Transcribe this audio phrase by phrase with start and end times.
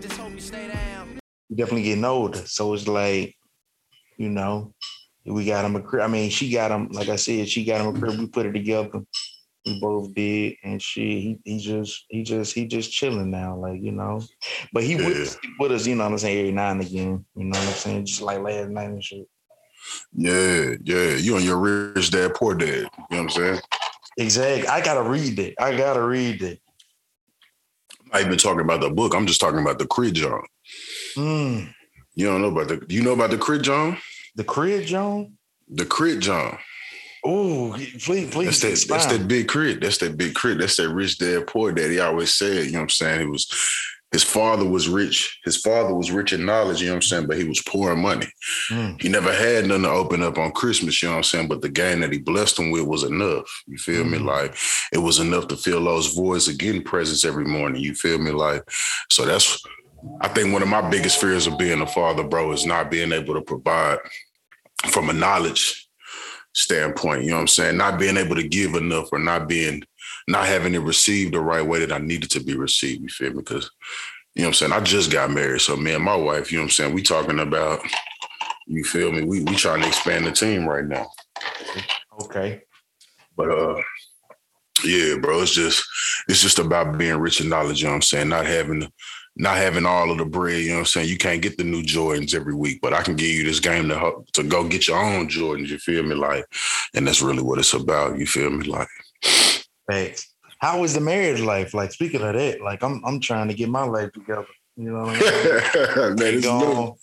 [0.00, 1.18] just hope you stay down.
[1.48, 2.42] we definitely getting older.
[2.46, 3.34] So it's like,
[4.16, 4.74] you know,
[5.24, 6.02] we got him a crib.
[6.02, 8.18] I mean, she got him, like I said, she got him a crib.
[8.18, 9.02] We put it together.
[9.66, 13.82] We both did, and she he he just he just he just chilling now, like
[13.82, 14.22] you know.
[14.72, 15.08] But he Yeah.
[15.08, 17.26] with, with us, you know what I'm saying, every now and again.
[17.36, 18.06] You know what I'm saying?
[18.06, 19.26] Just like last night and shit.
[20.14, 21.16] Yeah, yeah.
[21.16, 22.68] You and your rich dad, poor dad.
[22.68, 23.60] You know what I'm saying?
[24.16, 24.68] Exactly.
[24.68, 25.54] I gotta read it.
[25.60, 26.60] I gotta read it.
[28.12, 29.14] Not even talking about the book.
[29.14, 30.42] I'm just talking about the crit John.
[31.16, 31.74] Mm.
[32.14, 33.98] You don't know about the you know about the crit John?
[34.38, 35.32] The crib, John.
[35.68, 36.58] The crit John.
[37.24, 38.60] Oh, please, please.
[38.60, 39.80] That's that, that's that big crit.
[39.80, 40.58] That's that big crit.
[40.58, 41.90] That's that rich dad, poor dad.
[41.90, 43.20] He always said, you know what I'm saying?
[43.20, 43.52] He was
[44.12, 45.38] his father was rich.
[45.44, 47.26] His father was rich in knowledge, you know what I'm saying?
[47.26, 48.26] But he was poor in money.
[48.70, 49.00] Mm.
[49.00, 51.48] He never had nothing to open up on Christmas, you know what I'm saying?
[51.48, 53.46] But the game that he blessed him with was enough.
[53.66, 54.18] You feel me?
[54.18, 54.24] Mhm.
[54.24, 54.56] Like
[54.92, 57.82] it was enough to fill those voids of getting presents every morning.
[57.82, 58.30] You feel me?
[58.30, 58.64] Like,
[59.10, 59.62] so that's
[60.20, 63.12] I think one of my biggest fears of being a father, bro, is not being
[63.12, 63.98] able to provide
[64.90, 65.88] from a knowledge
[66.54, 67.24] standpoint.
[67.24, 67.76] You know what I'm saying?
[67.76, 69.82] Not being able to give enough or not being
[70.28, 73.02] not having it received the right way that I needed to be received.
[73.02, 73.38] You feel me?
[73.38, 73.70] Because
[74.34, 74.72] you know what I'm saying?
[74.72, 75.62] I just got married.
[75.62, 76.94] So me and my wife, you know what I'm saying?
[76.94, 77.80] We talking about,
[78.66, 79.24] you feel me?
[79.24, 81.08] We we trying to expand the team right now.
[82.22, 82.62] Okay.
[83.36, 83.80] But uh
[84.84, 85.82] yeah, bro, it's just
[86.28, 88.28] it's just about being rich in knowledge, you know what I'm saying?
[88.28, 88.92] Not having
[89.34, 91.08] not having all of the bread, you know what I'm saying?
[91.08, 93.88] You can't get the new Jordans every week, but I can give you this game
[93.88, 96.14] to help to go get your own Jordans, you feel me?
[96.14, 96.44] Like,
[96.94, 98.66] and that's really what it's about, you feel me?
[98.66, 98.88] Like,
[99.88, 100.34] Thanks.
[100.60, 101.72] How was the marriage life?
[101.74, 104.46] Like speaking of that, like I'm I'm trying to get my life together.
[104.76, 106.16] You know what I mean?
[106.16, 106.96] man, Go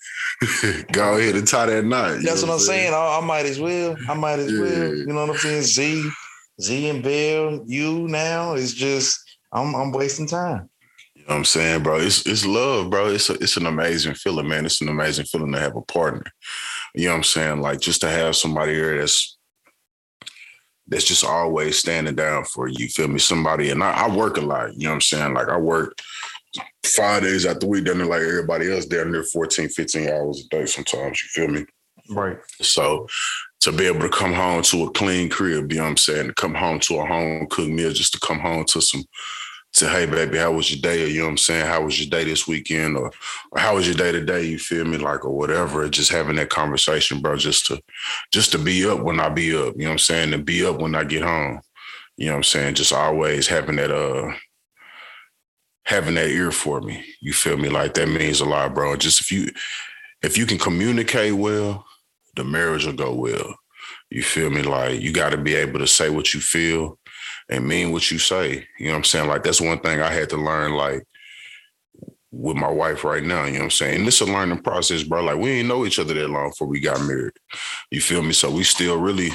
[0.92, 2.20] go ahead and tie that knot.
[2.24, 2.94] That's what I'm saying.
[2.94, 3.98] I, I might as well.
[4.08, 4.60] I might as Yeah.
[4.62, 4.96] well.
[4.96, 5.64] You know what I'm saying?
[5.64, 6.10] Z,
[6.62, 9.20] Z and Bill, you now is just
[9.52, 10.70] I'm I'm wasting time.
[11.16, 11.98] You know what I'm saying, bro?
[11.98, 13.08] It's it's love, bro.
[13.08, 14.66] It's a, it's an amazing feeling, man.
[14.66, 16.24] It's an amazing feeling to have a partner.
[16.94, 17.62] You know what I'm saying?
[17.62, 19.35] Like just to have somebody here that's
[20.88, 22.88] that's just always standing down for you.
[22.88, 23.20] Feel me?
[23.20, 24.74] Somebody and I, I work a lot.
[24.74, 25.34] You know what I'm saying?
[25.34, 25.98] Like I work
[26.84, 30.46] five days out the week, down there like everybody else down there 14, 15 hours
[30.46, 31.22] a day sometimes.
[31.22, 31.66] You feel me?
[32.10, 32.38] Right.
[32.62, 33.08] So
[33.62, 36.28] to be able to come home to a clean crib, you know what I'm saying?
[36.28, 39.04] To come home to a home cooked meal, just to come home to some
[39.76, 41.04] to hey baby, how was your day?
[41.04, 41.66] Or, you know what I'm saying?
[41.66, 42.98] How was your day this weekend?
[42.98, 43.12] Or,
[43.52, 44.44] or how was your day today?
[44.44, 44.98] You feel me?
[44.98, 45.88] Like or whatever.
[45.90, 47.82] Just having that conversation, bro, just to
[48.32, 50.34] just to be up when I be up, you know what I'm saying?
[50.34, 51.60] And be up when I get home.
[52.18, 52.76] You know what I'm saying?
[52.76, 54.34] Just always having that uh
[55.86, 57.06] having that ear for me.
[57.22, 57.70] You feel me?
[57.70, 58.96] Like that means a lot, bro.
[58.96, 59.50] Just if you
[60.22, 61.86] if you can communicate well,
[62.36, 63.56] the marriage will go well.
[64.10, 64.62] You feel me?
[64.62, 66.98] Like you got to be able to say what you feel
[67.50, 68.68] and mean what you say.
[68.80, 69.28] You know what I'm saying?
[69.28, 70.74] Like that's one thing I had to learn.
[70.74, 71.04] Like
[72.32, 74.00] with my wife right now, you know what I'm saying?
[74.00, 75.24] And is a learning process, bro.
[75.24, 77.34] Like we ain't know each other that long before we got married.
[77.92, 78.34] You feel me?
[78.34, 79.30] So we still really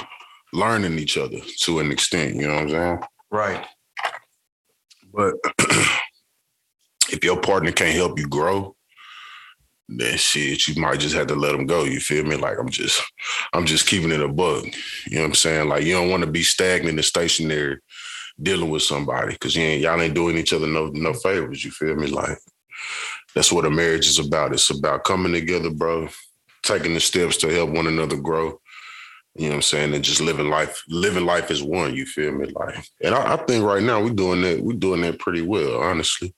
[0.52, 2.36] learning each other to an extent.
[2.36, 2.98] You know what I'm saying?
[3.30, 3.66] Right.
[5.12, 5.34] But
[7.10, 8.76] if your partner can't help you grow,
[9.88, 11.84] then shit, you might just have to let them go.
[11.84, 12.36] You feel me?
[12.36, 13.02] Like I'm just,
[13.52, 14.66] I'm just keeping it a bug.
[15.06, 15.68] You know what I'm saying?
[15.68, 17.78] Like you don't want to be stagnant and stationary
[18.42, 21.64] dealing with somebody because you ain't, y'all ain't doing each other no no favors.
[21.64, 22.06] You feel me?
[22.06, 22.38] Like
[23.34, 24.52] that's what a marriage is about.
[24.52, 26.08] It's about coming together, bro,
[26.62, 28.60] taking the steps to help one another grow.
[29.36, 29.94] You know what I'm saying?
[29.94, 32.46] And just living life, living life as one, you feel me?
[32.46, 35.80] Like, and I, I think right now we're doing that, we're doing that pretty well,
[35.80, 36.34] honestly.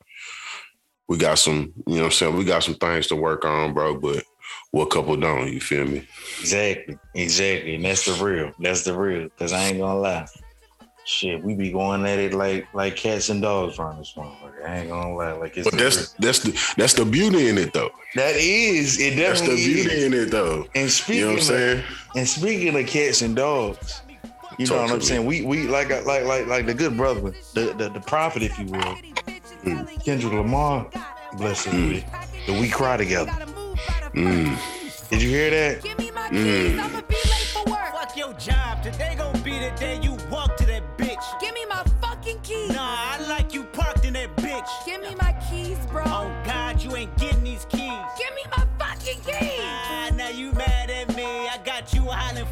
[1.08, 2.36] We got some, you know what I'm saying?
[2.36, 4.24] We got some things to work on, bro, but
[4.70, 6.06] what couple don't, you feel me?
[6.40, 6.96] Exactly.
[7.14, 7.74] Exactly.
[7.74, 8.52] And that's the real.
[8.58, 9.28] That's the real.
[9.38, 10.26] Cause I ain't gonna lie.
[11.04, 14.64] Shit, we be going at it like like cats and dogs around this motherfucker.
[14.64, 15.32] I ain't gonna lie.
[15.32, 17.90] Like it's But that's that's the that's the beauty in it though.
[18.14, 20.04] that is it Definitely That's the beauty is.
[20.04, 20.66] in it though.
[20.76, 21.84] And You speaking know what I'm of, saying?
[22.14, 24.02] and speaking of cats and dogs,
[24.58, 25.04] you know what I'm me.
[25.04, 25.26] saying?
[25.26, 28.66] We we like like like like the good brother, the the, the prophet, if you
[28.66, 28.96] will,
[29.64, 30.04] Mm.
[30.04, 30.86] Kendrick Lamar,
[31.36, 32.46] bless his Mm.
[32.46, 33.30] that we cry together.
[34.14, 34.56] Mm.
[35.10, 35.82] Did you hear that?
[35.82, 37.02] Give me my Mm.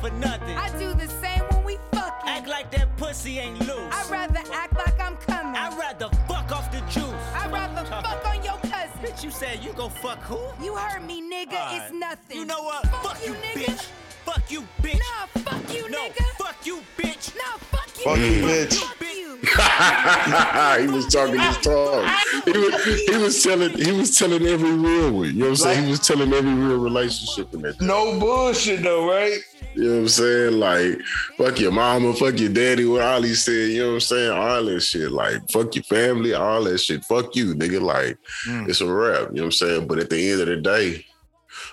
[0.00, 0.56] For nothing.
[0.56, 2.28] I do the same when we fucking.
[2.28, 3.92] Act like that pussy ain't loose.
[3.92, 5.54] I'd rather act like I'm coming.
[5.56, 7.04] I'd rather fuck off the juice.
[7.34, 8.90] I'd rather fuck on your cousin.
[9.02, 10.38] Bitch, you said you gon' fuck who?
[10.64, 11.54] You heard me, nigga.
[11.54, 11.82] Alright.
[11.82, 12.36] It's nothing.
[12.38, 12.86] You know what?
[12.86, 13.64] Fuck, Fuck, you, nigga.
[13.66, 13.86] bitch.
[14.32, 14.98] Fuck you, bitch.
[14.98, 16.24] Nah, fuck you, no, nigga.
[16.38, 17.34] fuck you, bitch.
[17.36, 18.66] Nah, fuck you, Fuck you, nigga.
[18.66, 18.74] bitch.
[18.78, 19.36] Fuck you.
[20.86, 22.04] he was talking his talk.
[22.44, 25.26] He was, he was telling he was telling every real one.
[25.26, 25.84] You know what I'm saying?
[25.84, 27.80] He was telling every real relationship in that.
[27.80, 29.38] No bullshit though, right?
[29.74, 30.52] You know what I'm saying?
[30.60, 31.00] Like,
[31.38, 34.30] fuck your mama, fuck your daddy, what all he said, you know what I'm saying?
[34.30, 35.10] All that shit.
[35.12, 37.04] Like, fuck your family, all that shit.
[37.04, 37.80] Fuck you, nigga.
[37.80, 38.68] Like, Mm.
[38.68, 39.28] it's a wrap.
[39.30, 39.86] You know what I'm saying?
[39.86, 41.04] But at the end of the day,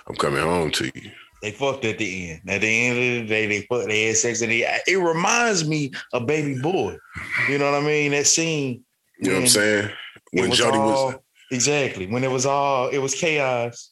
[0.06, 1.10] I'm coming home to you.
[1.42, 2.40] They fucked at the end.
[2.48, 3.88] At the end of the day, they fucked.
[3.88, 6.96] They had sex, and they, it reminds me of Baby Boy.
[7.48, 8.10] You know what I mean?
[8.10, 8.82] That scene.
[9.20, 9.90] You know what I'm saying?
[10.32, 11.14] When was Jody was
[11.50, 13.90] exactly when it was all it was chaos.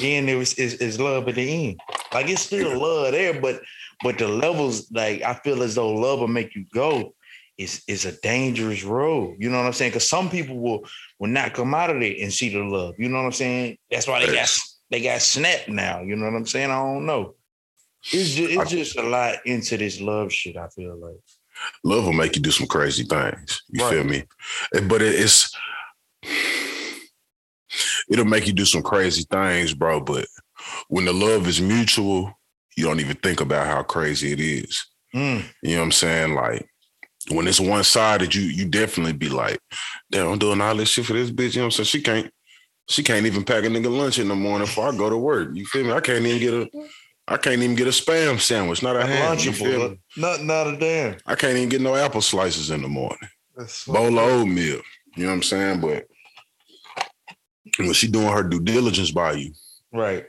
[0.00, 1.80] Then there was is, is love at the end.
[2.12, 3.60] Like it's still love there, but
[4.02, 7.14] but the levels like I feel as though love will make you go.
[7.56, 9.36] Is is a dangerous road.
[9.38, 9.92] You know what I'm saying?
[9.92, 10.84] Because some people will
[11.18, 12.94] will not come out of there and see the love.
[12.98, 13.78] You know what I'm saying?
[13.90, 14.50] That's why they got.
[14.90, 16.00] They got snapped now.
[16.02, 16.70] You know what I'm saying?
[16.70, 17.34] I don't know.
[18.12, 20.56] It's just, it's just a lot into this love shit.
[20.56, 21.16] I feel like.
[21.82, 23.62] love will make you do some crazy things.
[23.68, 23.94] You Right.
[23.94, 24.22] feel me?
[24.88, 25.52] But it's
[28.08, 30.00] it'll make you do some crazy things, bro.
[30.00, 30.26] But
[30.88, 32.32] when the love is mutual,
[32.76, 34.86] you don't even think about how crazy it is.
[35.14, 36.34] Mm, You know what I'm saying?
[36.34, 36.68] Like
[37.30, 39.58] when it's one sided, you you definitely be like,
[40.10, 41.54] damn, I'm doing all this shit for this bitch.
[41.54, 41.86] You know what I'm saying?
[41.86, 42.30] She can't
[42.88, 45.50] she can't even pack a nigga lunch in the morning before I go to work.
[45.54, 45.92] You feel me?
[45.92, 46.88] I can't even get a
[47.28, 49.36] I can't even get a spam sandwich, not a ham.
[49.40, 50.00] You feel me?
[50.16, 51.16] Not not a damn.
[51.26, 53.18] I can't even get no apple slices in the morning.
[53.86, 54.80] Bowl of oatmeal.
[55.16, 55.80] You know what I'm saying?
[55.80, 56.06] But
[57.78, 59.52] when she doing her due diligence by you,
[59.92, 60.24] Right.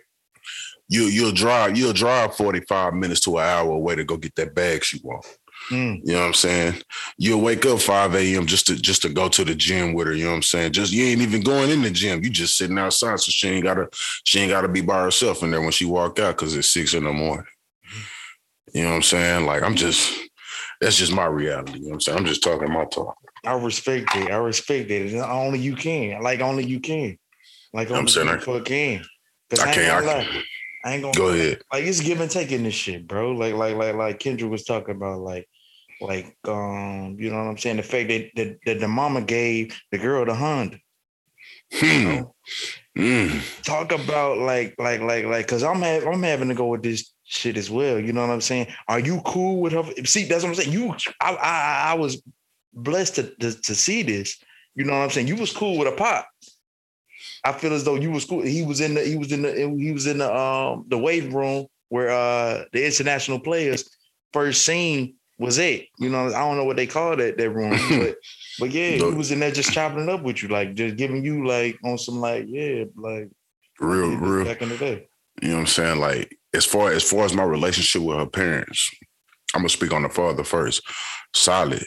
[0.89, 4.55] you you'll drive you'll drive 45 minutes to an hour away to go get that
[4.55, 5.25] bag she want.
[5.69, 6.81] Mm, You know what I'm saying?
[7.17, 8.45] You'll wake up 5 a.m.
[8.45, 10.13] just to just to go to the gym with her.
[10.13, 10.71] You know what I'm saying?
[10.73, 12.23] Just you ain't even going in the gym.
[12.23, 13.89] You just sitting outside, so she ain't gotta
[14.25, 16.93] she ain't gotta be by herself in there when she walk out because it's six
[16.93, 17.45] in the morning.
[18.73, 19.45] You know what I'm saying?
[19.45, 20.13] Like I'm just
[20.79, 21.73] that's just my reality.
[21.73, 22.17] You know what I'm saying?
[22.19, 23.17] I'm just talking my talk.
[23.45, 24.31] I respect it.
[24.31, 25.13] I respect it.
[25.13, 26.21] And only you can.
[26.21, 27.17] Like only you can.
[27.73, 29.05] Like I'm saying you I- can.
[29.49, 30.43] Cause I I, can't- I.
[30.85, 31.61] I ain't gonna Go ahead.
[31.73, 33.31] like it's give and take in this shit, bro.
[33.31, 35.47] Like like like like Kendra was talking about, like
[36.01, 37.77] like um, you know what I'm saying?
[37.77, 40.77] The fact that that, that the mama gave the girl the Honda.
[41.71, 42.03] You Hmm.
[42.09, 42.35] know?
[42.97, 43.63] Mm.
[43.63, 47.13] Talk about like like like like because I'm ha- I'm having to go with this
[47.25, 47.99] shit as well.
[47.99, 48.67] You know what I'm saying?
[48.87, 49.83] Are you cool with her?
[50.05, 50.71] See, that's what I'm saying.
[50.71, 52.21] You I I, I was
[52.73, 54.37] blessed to, to to see this.
[54.75, 55.27] You know what I'm saying?
[55.27, 56.27] You was cool with a pop.
[57.43, 58.41] I feel as though you was cool.
[58.41, 61.33] He was in the he was in the he was in the um the waiting
[61.33, 63.89] room where uh the international players
[64.33, 65.87] first scene was it.
[65.99, 68.17] You know, I don't know what they call that that room, but
[68.59, 71.23] but yeah, he was in there just chopping it up with you, like just giving
[71.23, 73.29] you like on some like yeah, like
[73.79, 74.45] Real, yeah, real.
[74.45, 75.07] back in the day.
[75.41, 75.99] You know what I'm saying?
[75.99, 78.89] Like as far as far as my relationship with her parents,
[79.53, 80.81] I'm gonna speak on the father first.
[81.35, 81.83] Solid.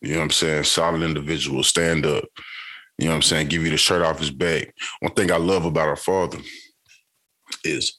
[0.00, 0.64] You know what I'm saying?
[0.64, 2.24] Solid individual, stand up.
[2.98, 3.48] You know what I'm saying?
[3.48, 4.74] Give you the shirt off his back.
[5.00, 6.38] One thing I love about her father
[7.64, 7.98] is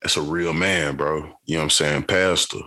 [0.00, 1.32] that's a real man, bro.
[1.44, 2.02] You know what I'm saying?
[2.04, 2.60] Pastor.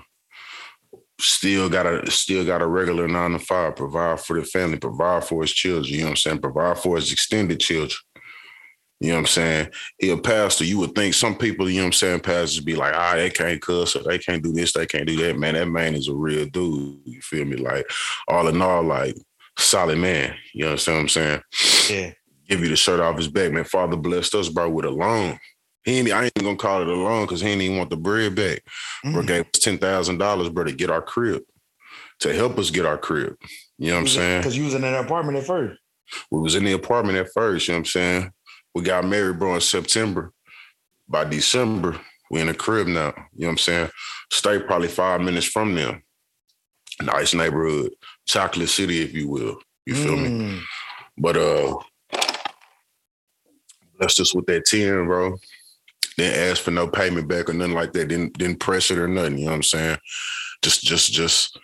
[1.19, 5.25] Still got a still got a regular nine to five, provide for the family, provide
[5.25, 5.93] for his children.
[5.93, 6.39] You know what I'm saying?
[6.39, 7.97] Provide for his extended children.
[8.99, 9.69] You know what I'm saying?
[9.97, 10.65] He a pastor.
[10.65, 13.29] You would think some people, you know what I'm saying, pastors be like, ah, they
[13.29, 15.37] can't cuss or they can't do this, they can't do that.
[15.37, 16.99] Man, that man is a real dude.
[17.05, 17.55] You feel me?
[17.55, 17.89] Like,
[18.27, 19.15] all in all, like,
[19.57, 20.35] solid man.
[20.53, 21.41] You understand what I'm saying?
[21.89, 22.13] Yeah.
[22.49, 23.63] Give you the shirt off his back, man.
[23.63, 25.39] Father blessed us, bro, with a loan.
[25.83, 27.97] He ain't, I ain't gonna call it a loan because he ain't even want the
[27.97, 28.63] bread back.
[29.03, 29.27] Bro Mm.
[29.27, 31.41] gave us ten thousand dollars, bro, to get our crib,
[32.19, 33.35] to help us get our crib.
[33.77, 34.41] You know what I'm saying?
[34.41, 35.79] Because you was in an apartment at first.
[36.31, 38.31] We was in the apartment at first, you know what I'm saying?
[38.75, 40.33] We got married, bro, in September.
[41.07, 43.13] By December, we in a crib now.
[43.33, 43.89] You know what I'm saying?
[44.31, 46.03] Stay probably five minutes from them.
[47.01, 47.91] Nice neighborhood.
[48.27, 49.59] Chocolate City, if you will.
[49.85, 50.29] You feel me?
[50.29, 50.61] Mm.
[51.17, 51.75] But uh
[53.97, 55.35] blessed us with that 10, bro.
[56.19, 58.09] Didn't ask for no payment back or nothing like that.
[58.09, 59.37] Didn't didn't press it or nothing.
[59.37, 59.97] You know what I'm saying?
[60.61, 61.57] Just just just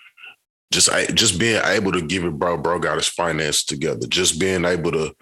[0.72, 2.58] just just being able to give it, bro.
[2.58, 4.08] Bro got his finance together.
[4.08, 5.14] Just being able to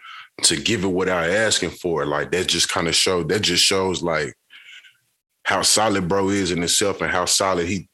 [0.43, 3.29] to give it without asking for like that just kind of showed.
[3.29, 4.35] That just shows like
[5.45, 7.89] how solid bro is in himself and how solid he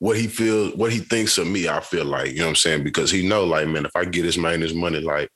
[0.00, 2.56] what he feels, what he thinks of me, I feel like, you know what I'm
[2.56, 2.84] saying?
[2.84, 5.30] Because he know, like, man, if I get this man his money, like,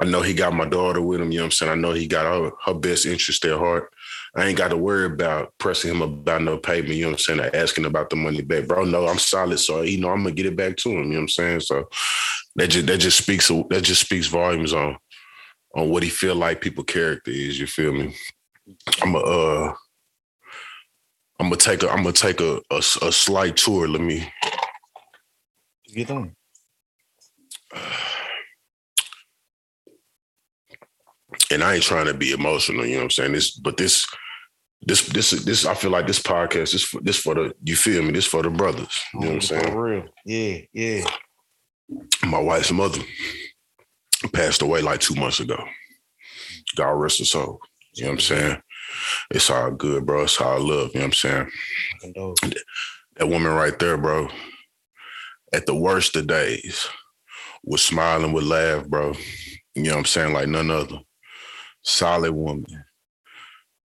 [0.00, 1.72] I know he got my daughter with him, you know what I'm saying?
[1.72, 3.92] I know he got her, her best interest at heart.
[4.34, 7.18] I ain't got to worry about pressing him about no payment, you know what I'm
[7.18, 7.40] saying?
[7.40, 8.66] Or asking about the money back.
[8.66, 9.58] Bro, no, I'm solid.
[9.58, 11.60] So you know I'm gonna get it back to him, you know what I'm saying?
[11.60, 11.88] So
[12.56, 14.96] that just that just speaks that just speaks volumes on
[15.74, 18.14] on what he feel like people character is, you feel me?
[19.02, 19.74] I'm a uh
[21.38, 23.86] I'm gonna take a I'm gonna take a, a a slight tour.
[23.88, 24.32] Let me
[25.92, 26.34] Get on.
[31.52, 33.32] And I ain't trying to be emotional, you know what I'm saying?
[33.32, 34.06] This, but this,
[34.82, 38.02] this, this, this, I feel like this podcast, this, for, this for the, you feel
[38.02, 38.12] me?
[38.12, 39.72] This for the brothers, you know what I'm saying?
[39.72, 40.04] For real.
[40.24, 41.04] Yeah, yeah.
[42.26, 43.00] My wife's mother
[44.32, 45.58] passed away like two months ago.
[46.76, 47.60] God rest her soul.
[47.94, 48.62] You know what I'm saying?
[49.30, 50.22] It's all good, bro.
[50.22, 50.90] It's all love.
[50.94, 51.50] You know what I'm saying?
[53.16, 54.28] That woman right there, bro,
[55.52, 56.88] at the worst of days,
[57.62, 59.14] was smiling, would laugh, bro.
[59.74, 60.32] You know what I'm saying?
[60.32, 61.00] Like none other.
[61.82, 62.84] Solid woman.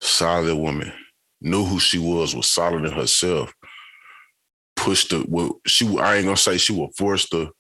[0.00, 0.92] Solid woman.
[1.40, 3.52] Knew who she was, was solid in herself.
[4.76, 7.50] Pushed the well, she I ain't gonna say she will force the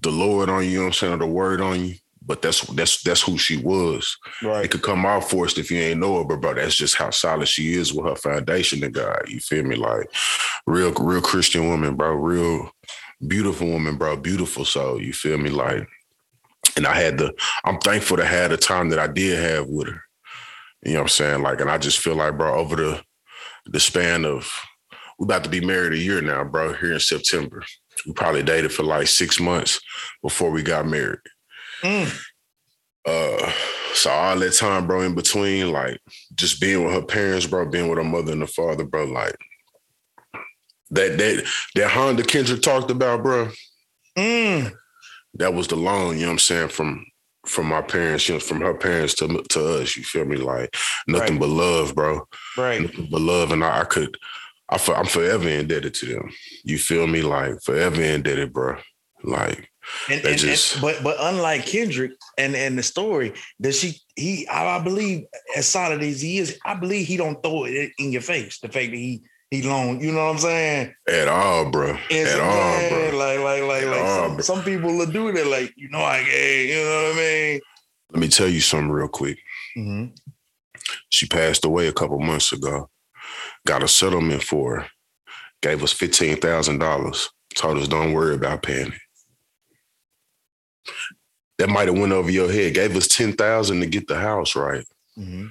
[0.00, 1.94] the Lord on you, you know what I'm saying, or the word on you.
[2.24, 4.16] But that's that's that's who she was.
[4.42, 4.64] Right.
[4.64, 7.10] It could come off forced if you ain't know her, but bro, that's just how
[7.10, 9.28] solid she is with her foundation to God.
[9.28, 9.74] You feel me?
[9.74, 10.06] Like
[10.66, 12.14] real, real Christian woman, bro.
[12.14, 12.70] Real
[13.26, 14.16] beautiful woman, bro.
[14.16, 15.00] Beautiful soul.
[15.00, 15.50] You feel me?
[15.50, 15.88] Like,
[16.76, 17.32] and I had the,
[17.64, 20.02] I'm thankful to have the time that I did have with her.
[20.84, 21.42] You know what I'm saying?
[21.42, 23.02] Like, and I just feel like, bro, over the
[23.66, 24.52] the span of
[25.18, 27.62] we about to be married a year now, bro, here in September.
[28.04, 29.80] We probably dated for like six months
[30.22, 31.20] before we got married.
[31.82, 32.20] Mm.
[33.06, 33.52] Uh,
[33.94, 36.00] so all that time, bro, in between, like
[36.34, 39.36] just being with her parents, bro, being with her mother and her father, bro, like
[40.90, 43.48] that that that Honda Kendrick talked about, bro,
[44.16, 44.72] Mm.
[45.34, 47.06] That was the loan, you know what I'm saying, from
[47.46, 50.36] from my parents, you know, from her parents to to us, you feel me?
[50.36, 50.76] Like
[51.08, 51.40] nothing Right.
[51.40, 52.26] but love, bro.
[52.56, 52.80] Right.
[52.82, 53.50] Nothing but love.
[53.52, 54.16] And I, I could
[54.68, 56.30] I for, I'm forever indebted to them.
[56.64, 57.22] You feel me?
[57.22, 58.76] Like forever indebted, bro.
[59.24, 59.68] Like
[60.10, 64.46] And, and, just- and but but unlike Kendrick and and the story that she he
[64.48, 65.24] I, I believe
[65.56, 68.60] as solid as he is, I believe he don't throw it in your face.
[68.60, 69.22] The fact that he
[69.52, 70.94] he loaned, you know what I'm saying?
[71.06, 71.94] at all, bro.
[72.08, 73.18] It's at all, bro.
[73.18, 75.46] Like like like like At all, some, some people will do that.
[75.46, 77.60] Like you know, like hey, you know what I mean?
[78.12, 79.38] Let me tell you something real quick.
[79.76, 80.14] Mm-hmm.
[81.10, 82.88] She passed away a couple months ago.
[83.66, 84.86] Got a settlement for her.
[85.60, 87.28] Gave us fifteen thousand dollars.
[87.54, 89.00] Told us don't worry about paying it.
[91.58, 92.72] That might have went over your head.
[92.72, 94.86] Gave us ten thousand to get the house right.
[95.18, 95.48] Mm-hmm.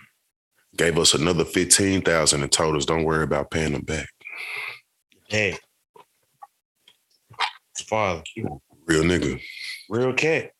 [0.77, 4.07] Gave us another fifteen thousand and told us don't worry about paying them back.
[5.27, 5.57] Hey,
[7.87, 8.23] father,
[8.85, 9.41] Real nigga.
[9.89, 10.51] real cat,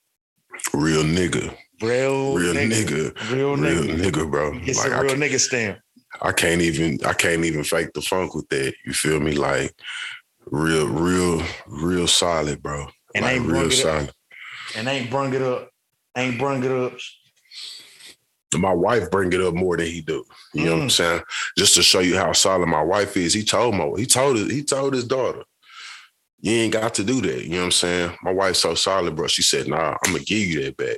[0.74, 1.56] Real nigga.
[1.82, 2.70] real Real nigga,
[3.13, 3.32] nigga.
[3.32, 4.12] real Real nigga.
[4.12, 4.60] nigga, bro.
[4.63, 5.80] It's Like a real nigga stamp.
[6.22, 8.74] I can't even I can't even fake the funk with that.
[8.86, 9.32] You feel me?
[9.34, 9.74] Like
[10.46, 12.88] real, real, real solid, bro.
[13.15, 13.72] And like ain't real it up.
[13.74, 14.12] solid.
[14.75, 15.70] And ain't brung it up.
[16.18, 16.94] Ain't brung it up.
[18.58, 20.25] My wife bring it up more than he do.
[20.53, 20.91] You know what I'm Mm.
[20.91, 21.22] saying?
[21.58, 23.34] Just to show you how solid my wife is.
[23.34, 25.43] He told Mo, he told his, he told his daughter,
[26.41, 27.43] you ain't got to do that.
[27.43, 28.17] You know what I'm saying?
[28.24, 29.27] My wife's so solid, bro.
[29.27, 30.98] She said, nah, I'm gonna give you that back.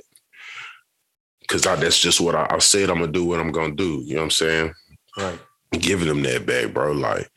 [1.48, 4.02] Cause I, that's just what I, I said I'm gonna do what I'm gonna do.
[4.04, 4.72] You know what I'm saying?
[5.18, 5.38] Right.
[5.78, 6.92] giving them that back, bro.
[6.92, 7.30] Like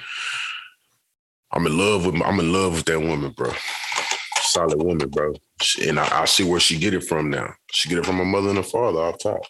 [1.51, 3.51] I'm in love with I'm in love with that woman, bro.
[4.41, 5.33] Solid woman, bro.
[5.85, 7.53] And I, I see where she get it from now.
[7.71, 9.41] She get it from her mother and her father off top.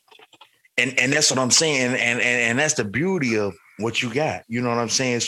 [0.77, 4.13] And and that's what I'm saying, and and and that's the beauty of what you
[4.13, 4.43] got.
[4.47, 5.21] You know what I'm saying?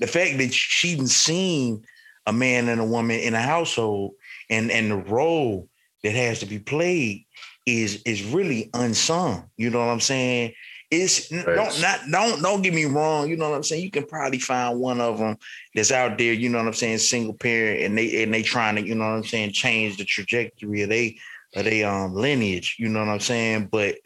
[0.00, 1.84] The fact that she done seen
[2.26, 4.12] a man and a woman in a household,
[4.50, 5.68] and and the role
[6.02, 7.26] that has to be played
[7.66, 9.48] is is really unsung.
[9.56, 10.54] You know what I'm saying?
[10.90, 13.28] It's don't not don't don't get me wrong.
[13.28, 13.82] You know what I'm saying?
[13.82, 15.36] You can probably find one of them
[15.74, 16.32] that's out there.
[16.32, 16.98] You know what I'm saying?
[16.98, 20.04] Single parent, and they and they trying to you know what I'm saying change the
[20.04, 21.18] trajectory of they
[21.56, 22.76] of they um lineage.
[22.78, 23.68] You know what I'm saying?
[23.72, 23.96] But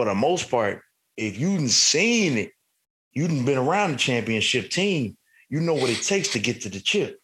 [0.00, 0.80] for the most part,
[1.18, 2.52] if you done seen it,
[3.12, 5.14] you done been around the championship team,
[5.50, 7.20] you know what it takes to get to the chip.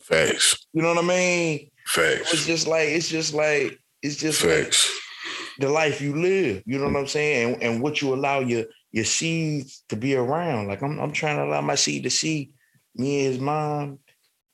[0.00, 0.66] Facts.
[0.72, 1.70] You know what I mean?
[1.84, 2.32] Facts.
[2.32, 4.98] It's just like it's just like it's just like Facts.
[5.58, 6.62] the life you live.
[6.64, 7.52] You know what I'm saying?
[7.52, 10.68] And, and what you allow your your seeds to be around.
[10.68, 12.52] Like I'm I'm trying to allow my seed to see
[12.94, 13.98] me and his mom,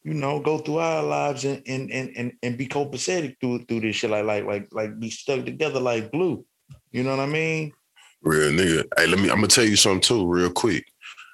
[0.03, 3.83] you know, go through our lives and and and and, and be copacetic through through
[3.83, 4.11] this shit.
[4.11, 6.45] Like like like like be stuck together like glue.
[6.93, 7.73] You know what I mean?
[8.23, 8.85] Real nigga.
[8.97, 10.85] Hey, let me I'm gonna tell you something too, real quick.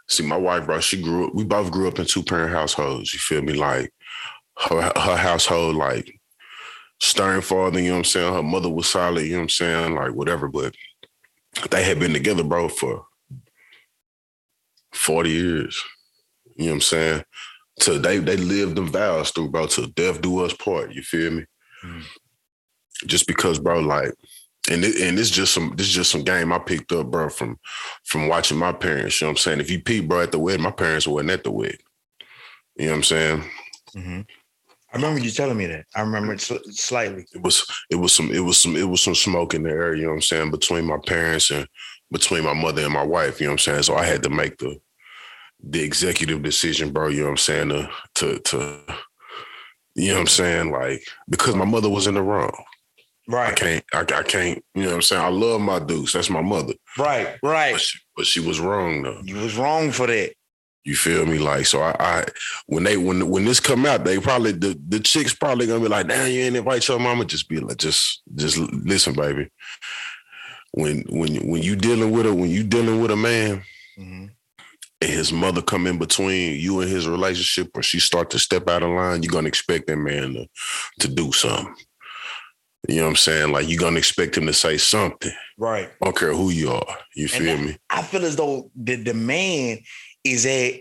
[0.09, 3.13] See, my wife, bro, she grew up, we both grew up in two parent households.
[3.13, 3.53] You feel me?
[3.53, 3.93] Like
[4.57, 6.19] her her household, like
[7.01, 8.35] stern father, you know what I'm saying?
[8.35, 9.95] Her mother was solid, you know what I'm saying?
[9.95, 10.75] Like whatever, but
[11.71, 13.05] they had been together, bro, for
[14.93, 15.83] 40 years.
[16.57, 17.25] You know what I'm saying?
[17.81, 20.93] So they they lived them vows through, bro, till death do us part.
[20.93, 21.45] You feel me?
[21.85, 22.03] Mm.
[23.07, 24.13] Just because, bro, like,
[24.71, 27.29] and it, and it's just some this is just some game I picked up, bro,
[27.29, 27.59] from
[28.05, 29.21] from watching my parents.
[29.21, 29.61] You know what I'm saying?
[29.61, 31.79] If you pee, bro, at the wedding, my parents weren't at the wedding.
[32.77, 33.45] You know what I'm saying?
[33.97, 34.21] Mm-hmm.
[34.93, 35.85] I remember you telling me that.
[35.95, 37.27] I remember it sl- slightly.
[37.35, 39.95] It was it was some it was some it was some smoke in the air,
[39.95, 41.67] you know what I'm saying, between my parents and
[42.11, 43.83] between my mother and my wife, you know what I'm saying?
[43.83, 44.79] So I had to make the
[45.63, 48.81] the executive decision, bro, you know what I'm saying, to to to
[49.95, 52.65] you know what I'm saying, like because my mother was in the wrong.
[53.31, 55.23] I can't I, I can't, you know what I'm saying?
[55.23, 56.13] I love my dukes.
[56.15, 56.75] That's my mother.
[56.99, 57.73] right, right.
[57.73, 59.21] But she, but she was wrong though.
[59.23, 60.33] You was wrong for that.
[60.85, 61.39] You feel me?
[61.39, 62.25] Like so, I, I
[62.67, 65.89] when they when when this come out, they probably the the chicks probably gonna be
[65.89, 69.51] like, "Damn, you ain't invite your mama." Just be like, just just listen, baby.
[70.73, 73.63] When when when you dealing with a when you dealing with a man
[73.99, 74.31] Mhm.
[75.03, 78.69] and his mother come in between you and his relationship, or she start to step
[78.71, 80.47] out of line, you're gonna expect that man to
[81.01, 81.75] to do something.
[82.87, 83.53] You know what I'm saying?
[83.53, 85.33] Like you're gonna expect him to say something.
[85.57, 85.89] Right.
[86.01, 86.99] I don't care who you are.
[87.15, 87.77] You feel that- me?
[87.91, 89.81] I feel as though the demand
[90.25, 90.81] is that,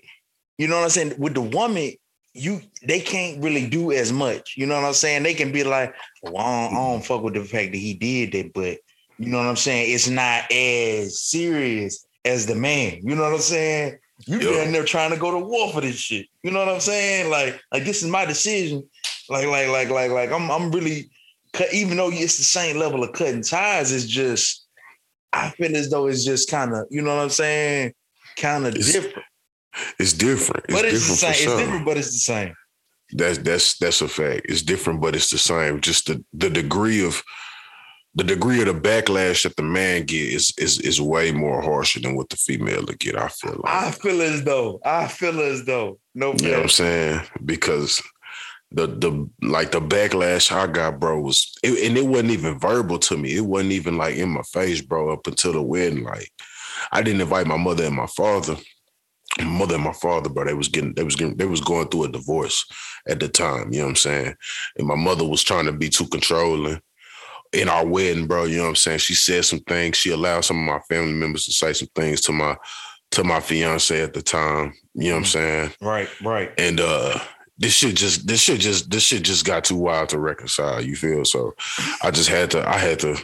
[0.57, 1.13] you know what I'm saying?
[1.17, 1.93] With the woman,
[2.33, 4.53] you they can't really do as much.
[4.57, 5.23] You know what I'm saying?
[5.23, 7.95] They can be like, well, I don't, I don't fuck with the fact that he
[7.95, 8.77] did that, but
[9.17, 9.91] you know what I'm saying?
[9.93, 12.99] It's not as serious as the man.
[13.01, 13.97] You know what I'm saying?
[14.27, 14.63] You Yeah.
[14.63, 16.27] down there trying to go to war for this shit.
[16.43, 17.31] You know what I'm saying?
[17.31, 18.87] Like, like this is my decision.
[19.29, 21.09] Like, like, like, like, like, I'm I'm really
[21.57, 24.67] cut, even though it's the same level of cutting ties, it's just
[25.33, 27.93] I feel as though it's just kind of, you know what I'm saying?
[28.37, 29.25] Kind of different.
[29.99, 30.65] It's different.
[30.69, 31.31] It's but it's the same.
[31.31, 32.53] It's different, but it's the same.
[33.11, 34.41] That's that's that's a fact.
[34.45, 35.81] It's different, but it's the same.
[35.81, 37.21] Just the the degree of
[38.15, 41.99] the degree of the backlash that the man get is is is way more harsher
[41.99, 43.15] than what the female get.
[43.17, 43.73] I feel like.
[43.73, 44.79] I feel as though.
[44.83, 45.99] I feel as though.
[46.15, 47.21] No you know what I'm saying?
[47.45, 48.01] Because
[48.71, 52.99] the the like the backlash I got, bro, was it, and it wasn't even verbal
[52.99, 53.35] to me.
[53.35, 55.11] It wasn't even like in my face, bro.
[55.11, 56.31] Up until the wedding, like
[56.91, 58.57] I didn't invite my mother and my father.
[59.39, 61.89] My mother and my father, bro, they was getting, they was getting, they was going
[61.89, 62.65] through a divorce
[63.07, 63.71] at the time.
[63.71, 64.35] You know what I'm saying?
[64.77, 66.81] And my mother was trying to be too controlling
[67.53, 68.45] in our wedding, bro.
[68.45, 68.99] You know what I'm saying?
[68.99, 69.97] She said some things.
[69.97, 72.57] She allowed some of my family members to say some things to my
[73.11, 74.73] to my fiance at the time.
[74.93, 75.71] You know what I'm saying?
[75.81, 76.51] Right, right.
[76.57, 77.19] And uh
[77.57, 80.95] this shit just this shit just this shit just got too wild to reconcile, you
[80.95, 81.25] feel?
[81.25, 81.53] So
[82.03, 83.17] I just had to I had to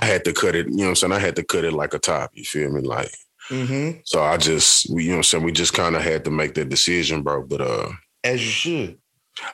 [0.00, 1.12] I had to cut it, you know what I'm saying?
[1.12, 2.80] I had to cut it like a top, you feel me?
[2.80, 3.10] Like
[3.50, 3.98] Mm-hmm.
[4.04, 6.30] so I just we, you know what I'm saying, we just kind of had to
[6.30, 7.42] make that decision, bro.
[7.44, 7.90] But uh
[8.24, 8.98] As you should.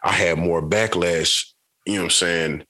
[0.02, 1.44] I had more backlash,
[1.86, 2.64] you know what I'm saying,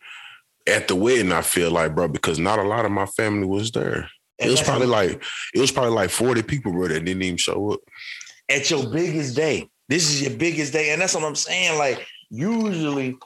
[0.68, 3.70] at the wedding, I feel like, bro, because not a lot of my family was
[3.72, 4.08] there.
[4.38, 5.22] It was probably like
[5.54, 7.80] it was probably like 40 people, bro, that didn't even show up.
[8.48, 9.68] at your biggest day.
[9.88, 11.78] This is your biggest day, and that's what I'm saying.
[11.78, 13.16] Like usually,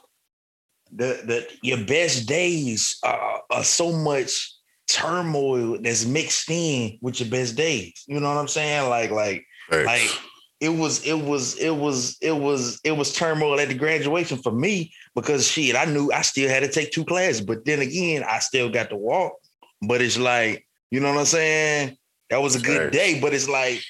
[0.91, 4.53] the the your best days are, are so much
[4.87, 8.03] turmoil that's mixed in with your best days.
[8.07, 8.89] You know what I'm saying?
[8.89, 9.85] Like like Facts.
[9.85, 10.19] like
[10.63, 14.51] it was it was it was it was it was turmoil at the graduation for
[14.51, 18.23] me because shit, I knew I still had to take two classes, but then again,
[18.23, 19.33] I still got to walk.
[19.85, 21.97] But it's like, you know what I'm saying?
[22.29, 23.83] That was a good day, but it's like,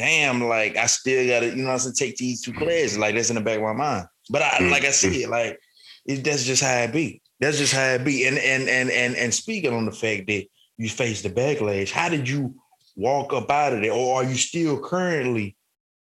[0.00, 2.96] damn, like I still gotta, you know I'm saying, take these two classes.
[2.96, 4.06] Like that's in the back of my mind.
[4.30, 5.60] But I like I said, like
[6.06, 7.20] it, that's just how it be.
[7.38, 8.26] That's just how it be.
[8.26, 10.46] And and and and and speaking on the fact that
[10.78, 12.54] you faced the backlash, how did you
[12.96, 13.92] walk up out of there?
[13.92, 15.54] Or are you still currently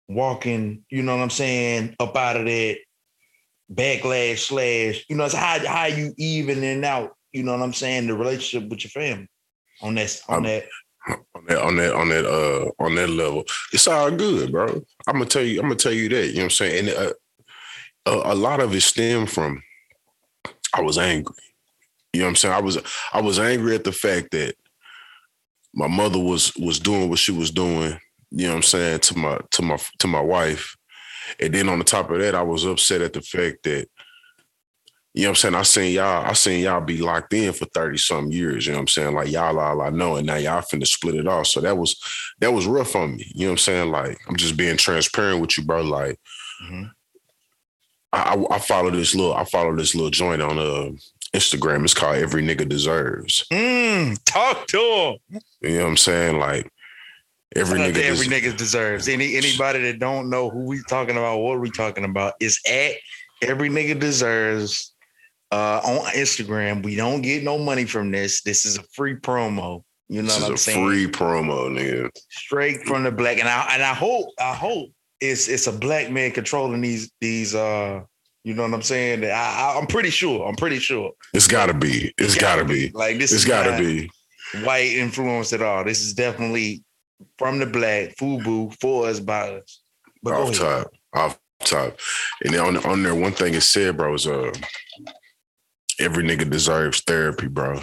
[0.07, 2.77] walking, you know what I'm saying, up out of that
[3.73, 8.05] backlash slash, you know, it's how how you evening out, you know what I'm saying,
[8.05, 9.27] the relationship with your family
[9.81, 10.65] on that on Um, that.
[11.07, 13.45] On that on that on that uh on that level.
[13.71, 14.81] It's all good, bro.
[15.07, 15.59] I'm gonna tell you.
[15.59, 16.27] I'm gonna tell you that.
[16.27, 16.89] You know what I'm saying?
[16.89, 17.13] And uh,
[18.05, 19.61] a, a lot of it stemmed from
[20.73, 21.35] I was angry.
[22.13, 22.55] You know what I'm saying?
[22.55, 22.77] I was
[23.13, 24.55] I was angry at the fact that
[25.73, 27.99] my mother was was doing what she was doing.
[28.31, 30.75] You know what I'm saying to my to my to my wife,
[31.39, 33.87] and then on the top of that, I was upset at the fact that.
[35.17, 35.55] You know what I'm saying?
[35.55, 38.67] I seen y'all, I seen y'all be locked in for 30 some years.
[38.67, 39.15] You know what I'm saying?
[39.15, 41.47] Like y'all all I know, and now y'all finna split it off.
[41.47, 41.99] So that was
[42.37, 43.25] that was rough on me.
[43.33, 43.91] You know what I'm saying?
[43.91, 45.81] Like I'm just being transparent with you, bro.
[45.81, 46.19] Like
[46.63, 46.91] Mhm.
[48.13, 50.91] I, I, I follow this little, I follow this little joint on uh
[51.33, 51.83] Instagram.
[51.83, 53.43] It's called Every Nigga Deserves.
[53.51, 55.41] Mm, talk to him.
[55.61, 56.37] You know what I'm saying?
[56.37, 56.71] Like
[57.55, 59.07] every nigga, every des- nigga deserves.
[59.07, 62.91] Any anybody that don't know who we talking about, what we talking about, is at
[63.41, 64.93] every nigga deserves
[65.51, 66.83] uh on Instagram.
[66.83, 68.41] We don't get no money from this.
[68.41, 69.83] This is a free promo.
[70.09, 70.85] You know this what I'm a saying?
[70.87, 72.09] free promo, nigga.
[72.29, 73.39] Straight from the black.
[73.39, 77.53] And I and I hope, I hope it's it's a black man controlling these these
[77.55, 78.01] uh
[78.43, 79.25] you know what I'm saying?
[79.25, 80.47] I, I I'm pretty sure.
[80.47, 81.11] I'm pretty sure.
[81.33, 82.13] It's gotta be.
[82.17, 82.89] It's gotta be.
[82.93, 84.09] Like this It's is gotta be.
[84.63, 85.83] white influence at all.
[85.83, 86.83] This is definitely
[87.37, 89.81] from the black, FUBU, for us, by us.
[90.23, 90.87] But Off top.
[91.13, 91.97] Off top.
[92.45, 94.53] And on on there, one thing it said, bro, is uh
[95.99, 97.81] every nigga deserves therapy, bro.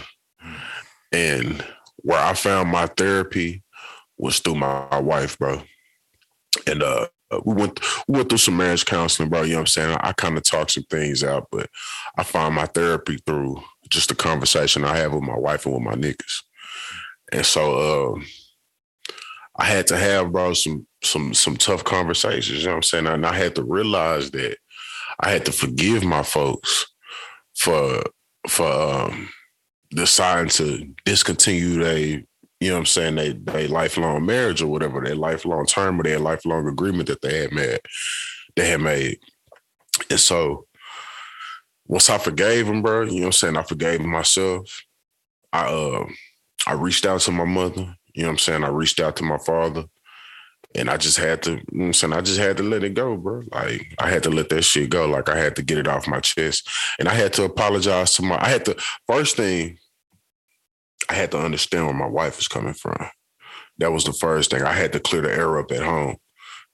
[1.12, 1.64] And
[1.98, 3.62] where I found my therapy
[4.18, 5.62] was through my, wife, bro.
[6.66, 7.06] And uh
[7.44, 9.42] we went we went through some marriage counseling, bro.
[9.42, 9.98] You know what I'm saying?
[10.00, 11.68] I, I kind of talked some things out, but
[12.16, 15.82] I found my therapy through just the conversation I have with my wife and with
[15.82, 16.42] my niggas.
[17.32, 18.20] And so uh,
[19.56, 22.60] I had to have, bro, some some some tough conversations.
[22.60, 23.06] You know what I'm saying?
[23.06, 24.58] And I had to realize that
[25.20, 26.86] I had to forgive my folks
[27.56, 28.02] for
[28.48, 29.28] for um,
[29.90, 32.24] deciding to discontinue they
[32.64, 36.04] you know what I'm saying, they they lifelong marriage or whatever, their lifelong term or
[36.04, 37.80] their lifelong agreement that they had made,
[38.56, 39.18] they had made.
[40.08, 40.66] And so
[41.86, 44.82] once I forgave him bro, you know what I'm saying, I forgave myself.
[45.52, 46.06] I uh
[46.66, 48.64] I reached out to my mother, you know what I'm saying?
[48.64, 49.84] I reached out to my father.
[50.76, 52.12] And I just had to, you know saying?
[52.12, 53.42] I just had to let it go, bro.
[53.52, 55.06] Like I had to let that shit go.
[55.06, 56.68] Like I had to get it off my chest.
[56.98, 59.78] And I had to apologize to my I had to first thing
[61.08, 63.06] I had to understand where my wife was coming from.
[63.78, 64.62] That was the first thing.
[64.62, 66.16] I had to clear the air up at home.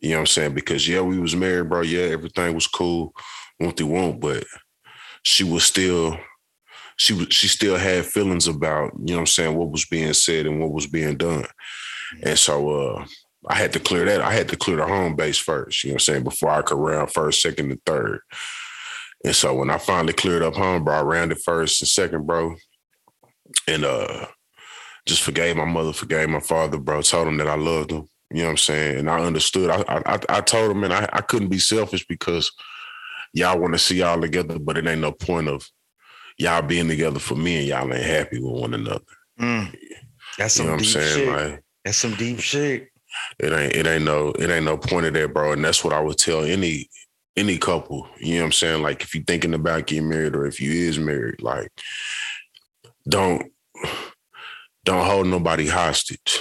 [0.01, 0.55] You know what I'm saying?
[0.55, 1.83] Because yeah, we was married, bro.
[1.83, 3.13] Yeah, everything was cool,
[3.59, 4.45] won't they won't, but
[5.23, 6.19] she was still
[6.97, 10.13] she was she still had feelings about, you know what I'm saying, what was being
[10.13, 11.47] said and what was being done.
[12.23, 13.07] And so uh
[13.49, 14.21] I had to clear that.
[14.21, 16.63] I had to clear the home base first, you know what I'm saying, before I
[16.63, 18.21] could round first, second, and third.
[19.25, 22.57] And so when I finally cleared up home, bro, I rounded first and second, bro
[23.67, 24.27] and uh
[25.07, 27.01] just forgave my mother, forgave my father, bro.
[27.03, 28.07] Told him that I loved him.
[28.31, 28.99] You know what I'm saying?
[28.99, 29.71] And I understood.
[29.71, 32.53] I I, I told him, man, I, I couldn't be selfish because
[33.33, 35.67] y'all want to see y'all together, but it ain't no point of
[36.39, 39.01] y'all being together for me and y'all ain't happy with one another.
[39.41, 39.75] Mm.
[40.39, 41.19] That's some you know what I'm deep saying?
[41.19, 41.29] shit.
[41.29, 42.89] Like That's some deep shit.
[43.39, 45.53] It ain't it ain't no it ain't no point of that, bro.
[45.53, 46.89] And that's what I would tell any
[47.37, 48.09] any couple.
[48.19, 48.83] You know what I'm saying?
[48.83, 51.71] Like if you're thinking about getting married or if you is married, like
[53.09, 53.51] don't
[54.85, 56.41] don't hold nobody hostage.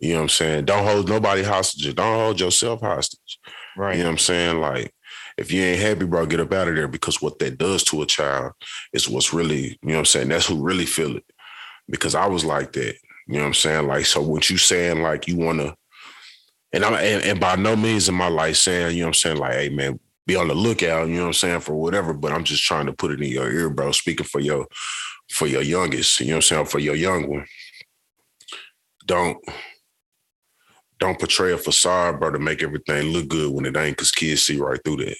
[0.00, 0.64] You know what I'm saying?
[0.66, 1.94] Don't hold nobody hostage.
[1.94, 3.38] Don't hold yourself hostage.
[3.76, 3.96] Right.
[3.96, 4.60] You know what I'm saying?
[4.60, 4.92] Like,
[5.36, 8.02] if you ain't happy, bro, get up out of there because what that does to
[8.02, 8.52] a child
[8.92, 10.28] is what's really, you know what I'm saying?
[10.28, 11.24] That's who really feel it.
[11.88, 12.94] Because I was like that.
[13.26, 13.86] You know what I'm saying?
[13.86, 15.74] Like, so what you saying, like, you wanna,
[16.74, 19.14] and I'm and, and by no means am I like saying, you know what I'm
[19.14, 22.12] saying, like, hey man, be on the lookout, you know what I'm saying, for whatever,
[22.12, 23.92] but I'm just trying to put it in your ear, bro.
[23.92, 24.66] Speaking for your
[25.30, 27.46] for your youngest, you know what I'm saying, for your young one.
[29.06, 29.38] Don't
[30.98, 34.42] don't portray a facade, bro, to make everything look good when it ain't, cause kids
[34.42, 35.16] see right through that.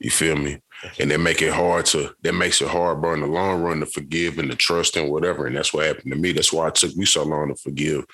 [0.00, 0.60] You feel me?
[1.00, 3.80] And they make it hard to, that makes it hard, bro, in the long run
[3.80, 5.46] to forgive and to trust and whatever.
[5.46, 6.32] And that's what happened to me.
[6.32, 8.04] That's why it took me so long to forgive.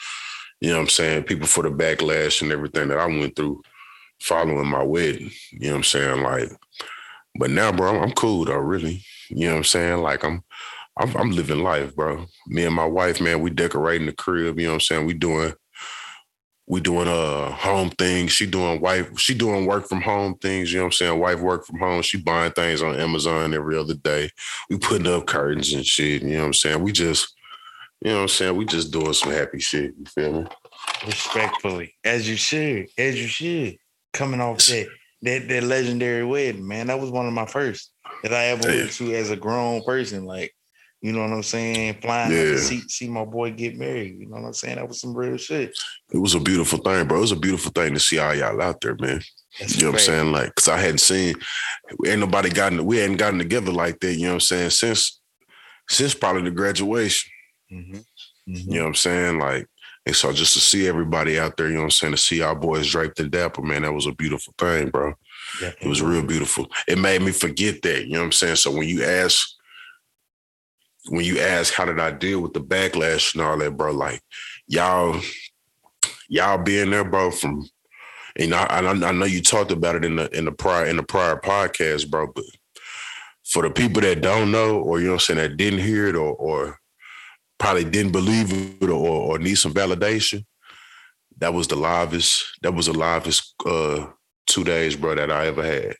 [0.62, 1.24] You know what I'm saying?
[1.24, 3.62] People for the backlash and everything that I went through
[4.20, 5.32] following my wedding.
[5.50, 6.22] You know what I'm saying?
[6.22, 6.50] Like,
[7.34, 9.02] but now, bro, I'm, I'm cool though, really.
[9.28, 10.02] You know what I'm saying?
[10.02, 10.44] Like I'm
[10.96, 12.26] I'm, I'm living life, bro.
[12.46, 14.60] Me and my wife, man, we decorating the crib.
[14.60, 15.06] You know what I'm saying?
[15.06, 15.52] We doing
[16.68, 18.30] we doing uh home things.
[18.30, 21.18] She doing wife, she doing work from home things, you know what I'm saying?
[21.18, 22.02] Wife work from home.
[22.02, 24.30] She buying things on Amazon every other day.
[24.70, 26.22] We putting up curtains and shit.
[26.22, 26.82] You know what I'm saying?
[26.84, 27.34] We just,
[28.04, 28.56] you know what I'm saying?
[28.56, 29.94] We just doing some happy shit.
[29.98, 30.46] You feel me?
[31.06, 31.94] Respectfully.
[32.04, 32.88] As you should.
[32.98, 33.78] As you should.
[34.12, 34.88] Coming off that
[35.22, 36.88] that that legendary wedding, man.
[36.88, 38.76] That was one of my first that I ever Yeah.
[38.82, 40.24] went to as a grown person.
[40.24, 40.52] Like,
[41.00, 41.98] you know what I'm saying?
[42.02, 42.44] Flying out Yeah.
[42.52, 44.16] to see see my boy get married.
[44.18, 44.76] You know what I'm saying?
[44.76, 45.76] That was some real shit.
[46.12, 47.18] It was a beautiful thing, bro.
[47.18, 49.22] It was a beautiful thing to see all y'all out there, man.
[49.58, 50.32] That's You know what I'm saying?
[50.32, 51.34] Like, cause I hadn't seen,
[52.06, 54.14] ain't nobody gotten, we hadn't gotten together like that.
[54.14, 54.70] You know what I'm saying?
[54.70, 55.20] Since,
[55.90, 57.30] since probably the graduation.
[57.72, 58.04] Mhm.
[58.46, 59.38] You know what I'm saying?
[59.38, 59.66] Like,
[60.04, 62.12] and so just to see everybody out there, you know what I'm saying?
[62.12, 65.14] To see our boys draped in dapper, man, that was a beautiful thing, bro.
[65.80, 66.66] It was real beautiful.
[66.88, 68.06] It made me forget that.
[68.06, 68.56] You know what I'm saying?
[68.56, 69.48] So when you ask,
[71.08, 73.92] when you ask, how did I deal with the backlash and all that, bro?
[73.92, 74.20] Like,
[74.66, 75.20] y'all,
[76.28, 77.68] y'all being there, bro, from
[78.38, 80.96] know, I, I I know you talked about it in the in the prior in
[80.96, 82.28] the prior podcast, bro.
[82.28, 82.44] But
[83.44, 86.06] for the people that don't know, or you know, what I'm saying that didn't hear
[86.08, 86.78] it, or or
[87.62, 88.98] probably didn't believe it, or
[89.28, 90.44] or need some validation,
[91.38, 92.58] that was the livest.
[92.62, 94.08] That was the livest uh,
[94.46, 95.94] two days, bro, that I ever had.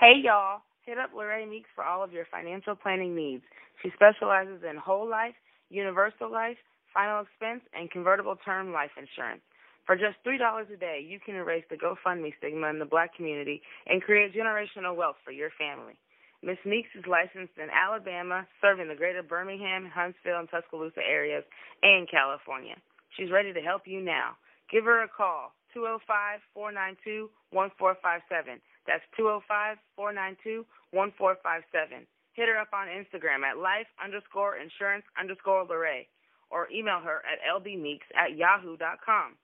[0.00, 3.44] Hey y'all, hit up Lorraine Meeks for all of your financial planning needs.
[3.80, 5.34] She specializes in whole life,
[5.70, 6.58] universal life,
[6.92, 9.42] final expense, and convertible term life insurance.
[9.86, 13.62] For just $3 a day, you can erase the GoFundMe stigma in the black community
[13.86, 15.94] and create generational wealth for your family.
[16.42, 21.44] Miss Meeks is licensed in Alabama, serving the greater Birmingham, Huntsville, and Tuscaloosa areas,
[21.82, 22.76] and California.
[23.16, 24.36] She's ready to help you now.
[24.70, 28.60] Give her a call, 205 492 1457.
[28.86, 30.64] That's 205 492
[30.96, 32.06] 1457.
[32.32, 36.06] Hit her up on Instagram at life underscore insurance underscore Lorray
[36.50, 39.36] or email her at lbmeeks at yahoo.com.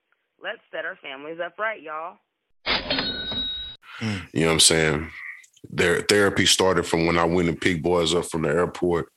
[0.43, 2.19] Let's set our families up right, y'all.
[4.33, 5.11] You know what I'm saying?
[5.71, 9.11] Their therapy started from when I went and picked boys up from the airport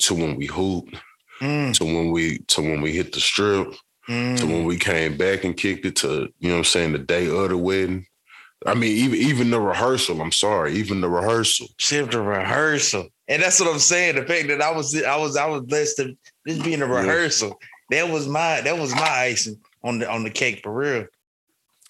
[0.00, 0.96] to when we hooped,
[1.40, 3.72] Mm, to when we to when we hit the strip,
[4.06, 4.48] to mm.
[4.48, 7.26] when we came back and kicked it to, you know what I'm saying, the day
[7.26, 8.06] of the wedding.
[8.66, 11.66] I mean, even even the rehearsal, I'm sorry, even the rehearsal.
[11.78, 13.08] Shift the rehearsal.
[13.28, 14.14] And that's what I'm saying.
[14.16, 17.00] The fact that I was I was I was blessed to this being a Yeah.
[17.00, 17.58] rehearsal.
[17.90, 21.06] That was my that was my icing on the on the cake for real.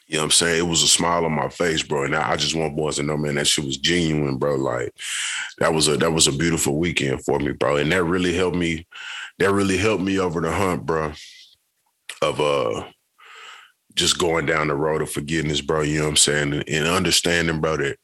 [0.07, 0.59] You know what I'm saying?
[0.59, 2.05] It was a smile on my face, bro.
[2.05, 4.57] And I just want boys to know, man, that shit was genuine, bro.
[4.57, 4.93] Like
[5.59, 7.77] that was a that was a beautiful weekend for me, bro.
[7.77, 8.87] And that really helped me,
[9.39, 11.13] that really helped me over the hump, bro.
[12.21, 12.85] Of uh
[13.95, 15.83] just going down the road of forgiveness, bro.
[15.83, 16.53] You know what I'm saying?
[16.53, 17.97] And, and understanding, bro, that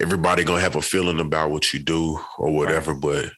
[0.00, 3.30] everybody gonna have a feeling about what you do or whatever, but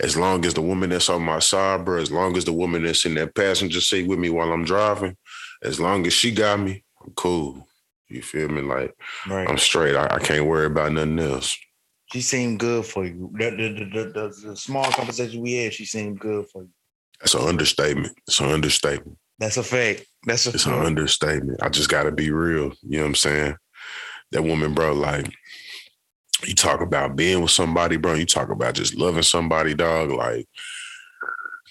[0.00, 2.84] as long as the woman that's on my side, bro, as long as the woman
[2.84, 5.16] that's in that passenger seat with me while I'm driving,
[5.62, 7.66] as long as she got me, I'm cool.
[8.08, 8.62] You feel me?
[8.62, 8.94] Like
[9.26, 9.48] Right.
[9.48, 9.96] I'm straight.
[9.96, 11.56] I, I can't worry about nothing else.
[12.12, 13.30] She seemed good for you.
[13.34, 16.70] The, the, the, the, small conversation we had, she seemed good for you.
[17.20, 18.16] That's an understatement.
[18.28, 19.18] It's an understatement.
[19.38, 20.06] That's a fact.
[20.24, 21.62] That's a It's an understatement.
[21.62, 22.72] I just gotta be real.
[22.82, 23.56] You know what I'm saying?
[24.32, 25.32] That woman, bro, like
[26.46, 28.14] you talk about being with somebody, bro.
[28.14, 30.10] You talk about just loving somebody, dog.
[30.10, 30.48] Like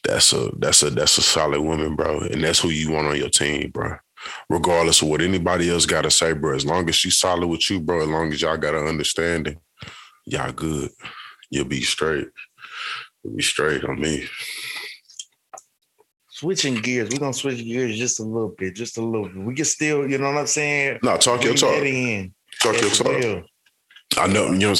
[0.03, 2.19] that's a that's a that's a solid woman, bro.
[2.21, 3.97] And that's who you want on your team, bro.
[4.49, 6.55] Regardless of what anybody else gotta say, bro.
[6.55, 9.57] As long as she's solid with you, bro, as long as y'all got an understanding,
[10.25, 10.89] y'all good.
[11.49, 12.27] You'll be straight.
[13.23, 14.27] You'll be straight on me.
[16.29, 17.09] Switching gears.
[17.11, 19.37] We're gonna switch gears just a little bit, just a little bit.
[19.37, 20.99] We can still, you know what I'm saying?
[21.01, 21.75] No, talk your talk.
[22.61, 23.07] Talk your talk.
[23.07, 23.43] real.
[24.17, 24.51] I know.
[24.51, 24.75] You know.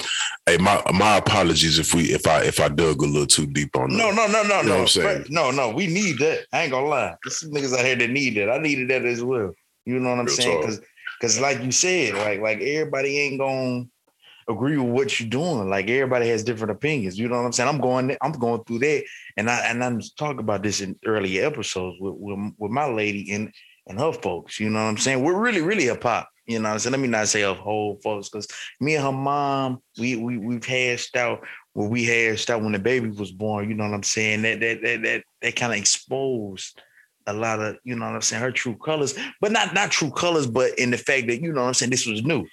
[0.45, 3.75] Hey, my my apologies if we if I if I dug a little too deep
[3.75, 3.97] on that.
[3.97, 4.81] No, no, no, no, You know no.
[4.81, 5.25] I'm saying?
[5.29, 5.71] No, no.
[5.71, 6.45] We need that.
[6.53, 7.15] I ain't gonna lie.
[7.23, 8.49] There's some niggas out here that need that.
[8.49, 9.51] I needed that as well.
[9.85, 10.61] You know what I'm Real saying?
[10.61, 10.81] Because
[11.19, 13.85] because like you said, like like everybody ain't gonna
[14.47, 15.69] agree with what you're doing.
[15.69, 17.17] Like everybody has different opinions.
[17.17, 17.69] You know what I'm saying?
[17.69, 19.03] I'm going I'm going through that,
[19.38, 23.31] and I and I'm talking about this in earlier episodes with with, with my lady
[23.31, 23.51] and
[23.88, 24.59] and her folks.
[24.59, 25.23] You know what I'm saying?
[25.23, 26.29] We're really really a pop.
[26.45, 26.91] You know what I'm saying?
[26.91, 28.47] Let me not say of whole folks, because
[28.79, 32.79] me and her mom, we we we've hashed out what we hashed out when the
[32.79, 33.67] baby was born.
[33.67, 34.43] You know what I'm saying?
[34.43, 36.79] That that that that that kind of exposed
[37.27, 40.12] a lot of you know what I'm saying her true colors, but not not true
[40.12, 42.45] colors, but in the fact that you know what I'm saying this was new.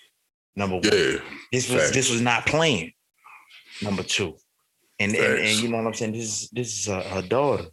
[0.57, 1.19] Number one, Yeah.
[1.51, 2.93] this was this was not playing.
[3.83, 4.37] Number two,
[4.99, 6.13] and and, and you know what I'm saying.
[6.13, 7.67] This is this is her daughter.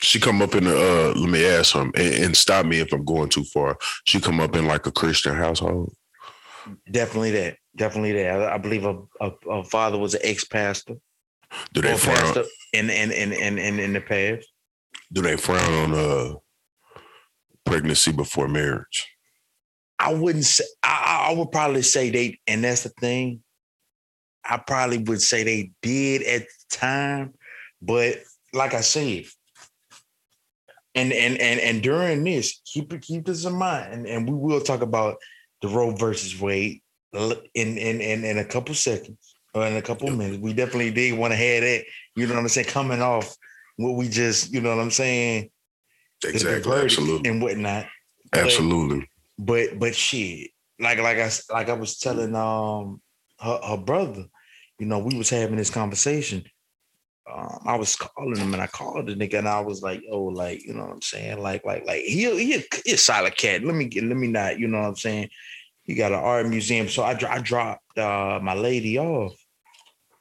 [0.00, 2.92] She come up in the uh let me ask something and, and stop me if
[2.92, 3.78] I'm going too far.
[4.04, 5.94] She come up in like a Christian household.
[6.90, 7.56] Definitely that.
[7.76, 8.40] Definitely that.
[8.42, 10.94] I, I believe her, her, her father was an ex pastor
[11.72, 14.46] Do they frown pastor in in in in in, in the past.
[15.12, 16.34] do they frown on uh
[17.64, 19.08] pregnancy before marriage?
[19.98, 20.64] I wouldn't say.
[20.82, 23.42] I I would probably say they, and that's the thing.
[24.44, 27.34] I probably would say they did at the time,
[27.80, 28.18] but
[28.52, 29.24] like I said,
[30.94, 34.60] and and and and during this, keep keep this in mind, and, and we will
[34.60, 35.16] talk about
[35.62, 36.80] the Roe versus Wade
[37.12, 40.38] in in in, in a couple seconds or in a couple minutes.
[40.38, 41.84] We definitely did want to have that.
[42.16, 42.66] You know what I'm saying?
[42.68, 43.36] Coming off
[43.76, 45.50] what we just, you know what I'm saying?
[46.24, 46.72] Exactly.
[46.72, 47.30] Absolutely.
[47.30, 47.86] and whatnot.
[48.30, 49.08] but- Absolutely.
[49.38, 53.00] but but shit, like like I like I was telling um
[53.40, 54.26] her, her brother,
[54.78, 56.44] you know, we was having this conversation.
[57.32, 60.24] Um, I was calling him and I called the nigga and I was like, oh,
[60.24, 61.40] like, you know what I'm saying?
[61.40, 63.64] Like, like, like he he a, he a solid cat.
[63.64, 65.30] Let me get let me not, you know what I'm saying?
[65.84, 66.88] He got an art museum.
[66.88, 69.34] So I, I dropped uh my lady off.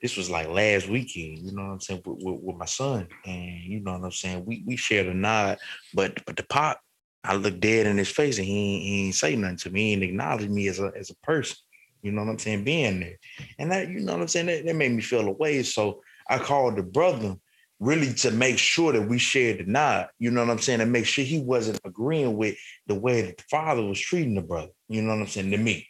[0.01, 3.07] This was like last weekend, you know what I'm saying, with, with, with my son.
[3.25, 4.45] And you know what I'm saying?
[4.45, 5.59] We we shared a nod,
[5.93, 6.79] but but the pop
[7.25, 9.87] I looked dead in his face and he, he ain't say nothing to me.
[9.87, 11.57] He ain't acknowledge me as a as a person.
[12.01, 12.65] You know what I'm saying?
[12.65, 13.17] Being there.
[13.57, 14.47] And that, you know what I'm saying?
[14.47, 15.63] That, that made me feel away.
[15.63, 17.35] So I called the brother
[17.79, 20.07] really to make sure that we shared the nod.
[20.19, 20.81] You know what I'm saying?
[20.81, 22.55] And make sure he wasn't agreeing with
[22.87, 24.71] the way that the father was treating the brother.
[24.87, 25.51] You know what I'm saying?
[25.51, 25.87] To me,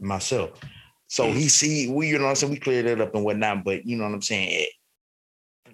[0.00, 0.60] myself.
[1.08, 2.52] So he see we, you know what I'm saying?
[2.52, 4.66] We cleared it up and whatnot, but you know what I'm saying?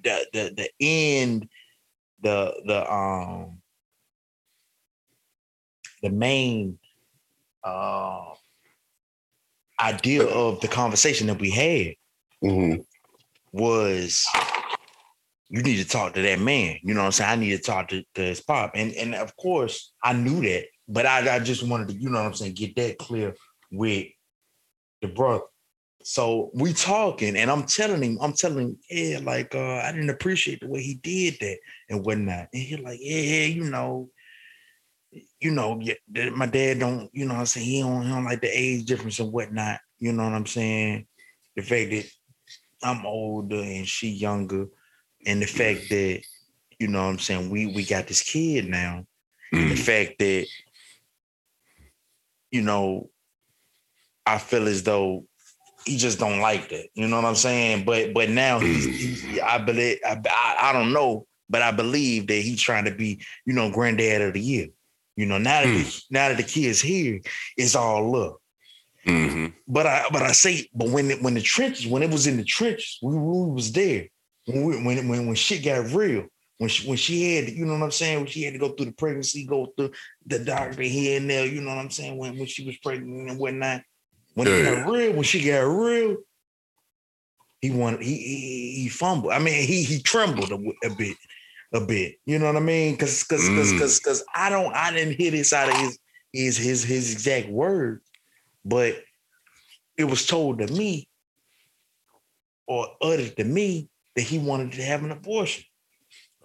[0.02, 1.48] The the the end,
[2.20, 3.62] the the um
[6.02, 6.78] the main
[7.64, 8.34] uh,
[9.80, 11.94] idea of the conversation that we had
[12.42, 12.84] Mhm.
[13.52, 14.26] Was
[15.48, 16.78] you need to talk to that man.
[16.82, 17.30] You know what I'm saying?
[17.30, 18.72] I need to talk to, to his pop.
[18.74, 20.64] And and of course, I knew that.
[20.88, 23.34] but I, I just wanted to, you know what I'm saying, get that clear
[23.70, 24.06] with
[25.00, 25.44] the brother.
[26.04, 30.10] So we talking, and I'm telling him, I'm telling him, yeah, like uh, I didn't
[30.10, 32.48] appreciate the way he did that and whatnot.
[32.52, 34.10] And he like, yeah, you know,
[35.40, 35.80] you know,
[36.34, 39.20] my dad don't, you know I'm saying, he don't, he don't like the age difference
[39.20, 39.80] and whatnot.
[39.98, 41.06] You know what I'm saying?
[41.54, 42.10] The fact that
[42.82, 44.66] I'm older and she younger,
[45.26, 45.88] and the fact mm.
[45.88, 46.22] that,
[46.78, 49.06] you know what I'm saying, we we got this kid now.
[49.52, 50.46] And the Mm, fact that,
[52.50, 53.10] you know,
[54.26, 55.26] I feel as though
[55.84, 56.88] he just don't like that.
[56.94, 57.84] You know what I'm saying?
[57.84, 58.92] But but now he's, mm.
[58.92, 62.94] he's I believe I, I I don't know, but I believe that he's trying to
[62.94, 64.68] be, you know, granddad of the year.
[65.16, 66.04] You know, now that the, mm.
[66.10, 67.20] now that the kid's here,
[67.56, 68.36] it's all love.
[69.06, 69.52] Mhm.
[69.66, 72.36] But I but I say, but when it, when the trenches, when it was in
[72.36, 74.08] the trenches, we, we was there.
[74.46, 76.26] When we, when when when shit got real,
[76.58, 78.70] when she, when she had, you know what I'm saying, when she had to go
[78.70, 79.92] through the pregnancy, go through
[80.26, 83.30] the doctor here and there, you know what I'm saying, when when she was pregnant
[83.30, 83.82] and whatnot.
[84.34, 84.82] When it Yeah.
[84.82, 86.16] got real, when she got real,
[87.60, 89.32] he wanted he he, he fumbled.
[89.32, 91.16] I mean, he he trembled a bit,
[91.72, 92.16] a bit.
[92.26, 92.94] You know what I mean?
[92.94, 93.74] Because because because Mm.
[93.74, 95.98] because because I don't I didn't hear this out of his
[96.32, 98.02] his his his exact words,
[98.64, 98.96] but
[99.96, 101.08] it was told to me
[102.66, 105.64] or uttered to me that he wanted to have an abortion.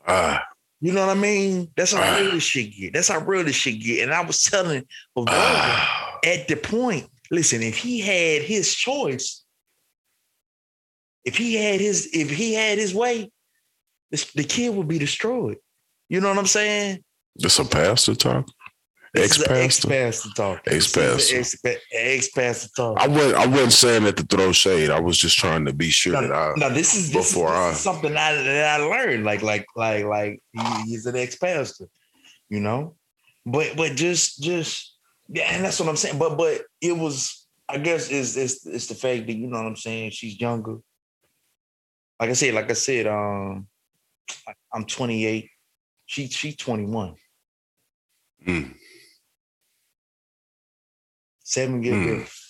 [0.07, 0.43] Ah,
[0.79, 1.71] You know what I mean?
[1.75, 2.19] That's how Ah.
[2.19, 2.93] real this shit get.
[2.93, 4.03] That's how real this shit get.
[4.03, 4.83] And I was telling
[5.15, 6.19] ah.
[6.23, 9.43] at the point, listen, if he had his choice,
[11.25, 13.31] if he had his, if he had his way,
[14.11, 15.57] this, the kid would be destroyed.
[16.09, 17.03] You know what I'm saying?
[17.35, 18.47] This a pastor talk?
[19.23, 19.53] Ex-pastor?
[19.53, 20.61] Ex-pastor talk.
[20.67, 21.37] Ex-pastor.
[21.37, 21.55] Ex-
[21.91, 22.99] Ex-pastor talk.
[22.99, 24.89] I wasn't, I wasn't saying that to throw shade.
[24.89, 26.53] I was just trying to be sure that I.
[26.57, 29.23] Now this is this, is, this I- is something I, that I learned.
[29.25, 31.85] Like like like like he, he's an ex-pastor,
[32.49, 32.95] you know.
[33.45, 34.95] But but just just
[35.29, 36.17] yeah, and that's what I'm saying.
[36.19, 39.67] But but it was I guess it's it's it's the fact that you know what
[39.67, 40.11] I'm saying.
[40.11, 40.77] She's younger.
[42.19, 43.67] Like I said, like I said, um,
[44.73, 45.49] I'm 28.
[46.05, 47.15] She she's 21.
[48.47, 48.75] Mm,
[51.47, 52.03] Seven year Hmm.
[52.05, 52.43] difference.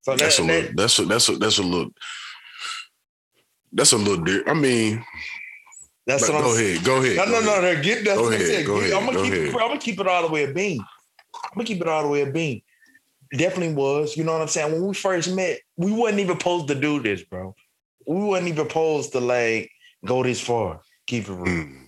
[0.00, 0.76] So that, that's a that-.
[0.76, 1.90] That's a that's a that's a little.
[3.70, 4.24] That's a little.
[4.24, 5.04] Di- I mean,
[6.06, 6.84] that's what go I'm ahead.
[6.84, 7.16] Go ahead.
[7.18, 7.62] No, go no, ahead.
[7.64, 7.82] no, no.
[7.82, 8.66] Get that's Go what I ahead, said.
[8.66, 9.38] go ahead, I'm gonna go keep it.
[9.50, 9.54] ahead.
[9.60, 10.80] I'm gonna keep it all the way a bean.
[11.34, 12.62] I'm gonna keep it all the way a bean.
[13.36, 14.16] Definitely was.
[14.16, 14.72] You know what I'm saying?
[14.72, 17.54] When we first met, we wasn't even supposed to do this, bro.
[18.06, 19.70] We wasn't even supposed to like
[20.06, 20.80] go this far.
[21.06, 21.44] Keep it real.
[21.66, 21.82] Mm,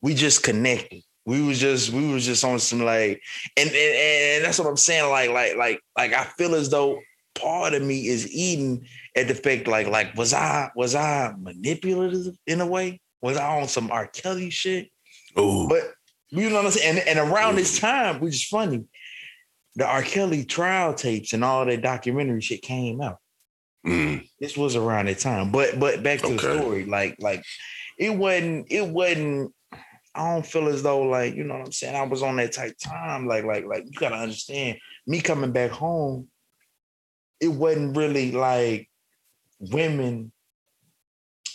[0.00, 1.02] We just connected.
[1.26, 3.22] We was just we was just on some like,
[3.56, 5.10] and and, and that's what I'm saying.
[5.10, 6.98] Like like like like I feel as though
[7.34, 12.34] part of me is eating at the fact like like was I was I manipulative
[12.46, 13.00] in a way?
[13.22, 14.06] Was I on some R.
[14.06, 14.90] Kelly shit?
[15.38, 15.68] Ooh.
[15.68, 15.92] But
[16.30, 16.98] you know what I'm saying?
[16.98, 18.84] And, and around this time, which is funny,
[19.76, 20.02] the R.
[20.02, 23.18] Kelly trial tapes and all that documentary shit came out.
[23.86, 25.50] Mm, This was around that time.
[25.52, 27.44] But but back to the story, like like
[27.98, 29.52] it wasn't it wasn't.
[30.14, 31.94] I don't feel as though like you know what I'm saying.
[31.96, 33.26] I was on that tight time.
[33.26, 36.28] Like like like you gotta understand me coming back home.
[37.40, 38.88] It wasn't really like
[39.60, 40.32] women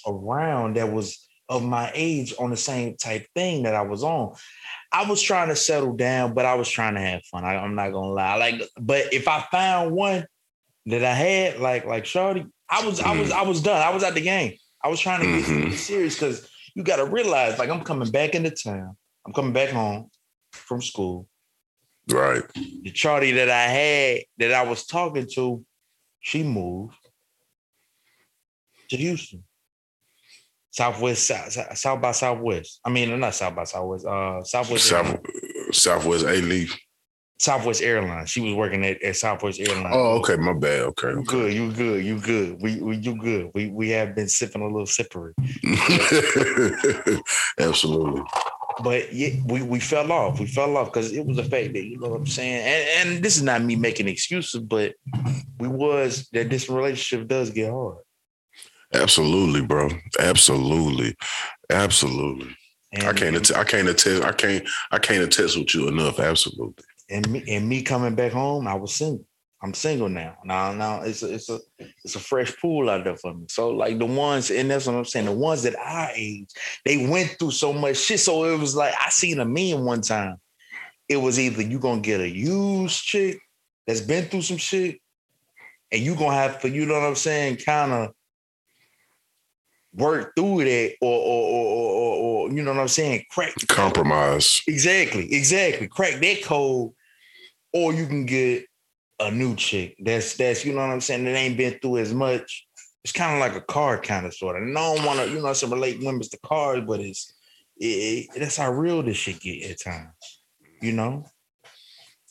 [0.07, 4.33] around that was of my age on the same type thing that I was on.
[4.91, 7.43] I was trying to settle down, but I was trying to have fun.
[7.43, 8.35] I, I'm not gonna lie.
[8.35, 10.25] Like, but if I found one
[10.87, 13.81] that I had, like like Shorty, I was I was I was done.
[13.81, 14.53] I was at the game.
[14.83, 15.73] I was trying to get Mhm.
[15.73, 18.95] serious because you got to realize, like, I'm coming back into town.
[19.25, 20.09] I'm coming back home
[20.51, 21.27] from school.
[22.11, 22.43] right.
[22.83, 25.65] The Charlie that I had that I was talking to,
[26.19, 26.95] she moved
[28.89, 29.43] to Houston.
[30.69, 32.81] Southwest, South, South- by Southwest.
[32.83, 34.05] I mean, not South by Southwest.
[34.05, 35.19] Uh, Southwest, South,
[35.71, 36.77] Southwest A Leaf.
[37.37, 38.29] Southwest Airlines.
[38.29, 39.93] She was working at, at Southwest Airlines.
[39.93, 40.37] Oh, okay.
[40.37, 40.81] My bad.
[40.83, 41.07] Okay.
[41.07, 41.23] Okay.
[41.23, 41.53] good?
[41.53, 42.05] You good?
[42.05, 42.61] You good?
[42.61, 43.51] We, we you good?
[43.53, 45.33] We we have been sipping a little sippery,
[47.59, 48.23] Absolutely.
[48.83, 50.39] but yeah, we we fell off.
[50.39, 52.63] We fell off because it was the fact that you know what I'm saying.
[52.63, 54.95] And and this is not me making excuses, but
[55.59, 57.97] we was that this relationship does get hard.
[58.93, 59.89] Absolutely, bro.
[60.19, 61.15] Absolutely.
[61.69, 62.55] Absolutely.
[62.93, 66.19] And, I can't att- I can't attest I can't I can't attest with you enough.
[66.19, 66.83] Absolutely.
[67.09, 69.25] And me and me coming back home, I was single.
[69.61, 70.37] I'm single now.
[70.43, 71.59] Now, now it's a, it's a
[72.03, 73.45] it's a fresh pool out there for me.
[73.49, 75.25] So like the ones, and that's what I'm saying.
[75.25, 76.49] The ones that our age,
[76.83, 78.19] they went through so much shit.
[78.19, 80.35] So it was like I seen a meme one time.
[81.07, 83.39] It was either you gonna get a used chick
[83.87, 84.99] that's been through some shit,
[85.91, 88.11] and you gonna have to, you know what I'm saying, kind of
[89.93, 93.53] work through that, or or or or, or, or you know what I'm saying, crack
[93.67, 94.61] Compromise.
[94.67, 95.87] Exactly, exactly.
[95.87, 96.91] Crack that code,
[97.73, 98.65] or you can get
[99.19, 99.95] a new chick.
[99.99, 101.25] That's that's you know what I'm saying.
[101.25, 102.67] That ain't been through as much.
[103.03, 104.63] It's kind of like a car, kind of sort of.
[104.63, 107.33] And I don't want to, you know, some relate women to cars, but it's
[107.77, 110.09] it, it- that's how real this shit get at times.
[110.81, 111.25] You know,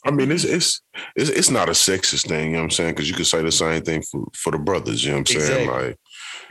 [0.04, 0.82] I mean, it's it's
[1.16, 2.94] it's, it's not a sexist thing, you know what I'm saying?
[2.94, 5.40] Because you could say the same thing for, for the brothers, you know what I'm
[5.40, 5.62] saying?
[5.62, 5.86] Exactly.
[5.86, 5.98] Like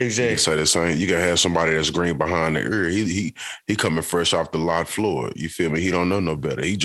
[0.00, 0.28] you exactly.
[0.30, 0.98] can say the same.
[0.98, 2.88] You can have somebody that's green behind the ear.
[2.88, 3.34] He he
[3.66, 5.30] he coming fresh off the lot floor.
[5.36, 5.80] You feel me?
[5.80, 6.64] He don't know no better.
[6.64, 6.78] He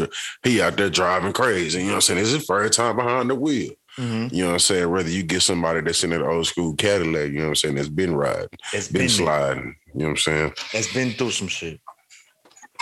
[0.44, 1.80] he out there driving crazy.
[1.80, 2.20] You know what I'm saying?
[2.20, 3.72] It's his first time behind the wheel.
[3.98, 4.32] Mhm.
[4.32, 4.92] You know what I'm saying?
[4.92, 7.76] Whether you get somebody that's in that old school Cadillac, you know what I'm saying,
[7.76, 9.76] that's been riding, It's been, been, sliding.
[9.94, 10.54] You know what I'm saying?
[10.72, 11.82] That's been through some shit.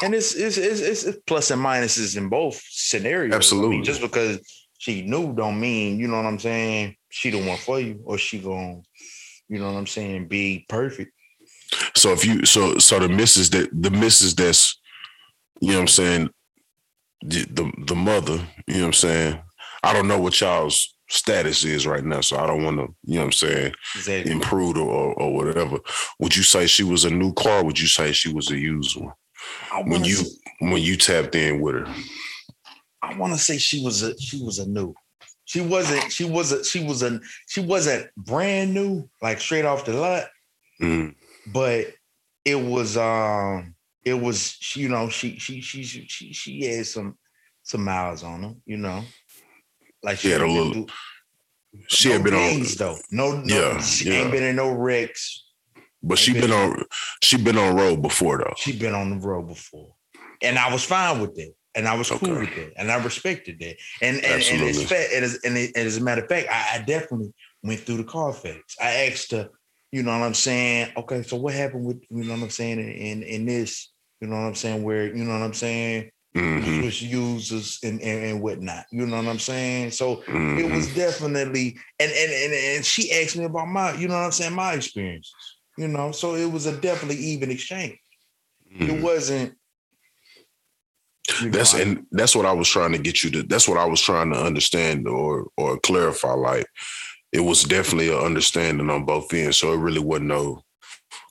[0.04, 3.24] And it's it's it's, it's, plus and minuses in both scenarios.
[3.24, 3.82] I mean, Absolutely.
[3.82, 4.40] just because
[4.78, 6.96] she knew don't mean you know what I'm saying.
[7.10, 8.84] She the one for you, or she going,
[9.48, 11.12] you know what I'm saying, be perfect.
[11.96, 14.80] So if you so so the misses that the misses that's
[15.62, 16.30] you know what I'm saying
[17.22, 19.42] the, the the mother, you know what I'm saying?
[19.84, 23.16] I don't know what y'all's status is right now, so I don't want to, you
[23.16, 24.32] know what I'm saying, Exactly.
[24.32, 25.80] improve or or whatever.
[26.20, 27.64] Would you say she was a new car?
[27.64, 29.14] Would you say she was a used one?
[29.86, 31.96] When you say- when you tapped in with her.
[33.02, 34.94] I want to say she was a she was a new.
[35.46, 36.12] She wasn't.
[36.12, 40.26] She was a she was a she wasn't brand new, like straight off the lot.
[40.82, 41.16] Mm,
[41.48, 41.94] But
[42.44, 46.86] it was um it was she, you know she she she she she, she had
[46.88, 47.18] some
[47.64, 49.04] some miles on her, you know.
[50.04, 50.88] Like She had a little- through-
[51.90, 52.98] she no had been on though.
[53.12, 54.22] No, no, Yeah, she yeah.
[54.22, 55.44] ain't been in no wrecks.
[56.08, 56.84] But she been on
[57.24, 58.54] she been on road before though.
[58.58, 59.94] She been on the road before,
[60.42, 62.40] and I was fine with that, and I was cool Okay.
[62.42, 63.76] with that, and I respected that.
[64.02, 66.80] And and, and it's and, as, and, it- and as a matter of fact, I,
[66.80, 67.34] I definitely
[67.64, 68.76] went through the Carfax.
[68.82, 69.50] I asked her,
[69.92, 70.92] you know what I'm saying?
[70.98, 73.92] Okay, so what happened with you know what I'm saying in in, in this?
[74.22, 74.84] You know what I'm saying?
[74.84, 76.12] Where you know what I'm saying?
[76.36, 78.86] Mhm, Switch users and, and and whatnot.
[78.92, 79.90] You know what I'm saying?
[79.92, 80.76] So it mhm.
[80.76, 84.32] was definitely and and and and she asked me about my you know what I'm
[84.32, 85.34] saying my experiences.
[85.78, 88.00] You know, so it was a definitely even exchange.
[88.80, 89.02] It Mhm.
[89.02, 89.56] wasn't.
[91.44, 93.44] That's know, and that's what I was trying to get you to.
[93.44, 96.34] That's what I was trying to understand or or clarify.
[96.34, 96.66] Like
[97.32, 99.58] it was definitely an understanding on both ends.
[99.58, 100.64] So it really wasn't no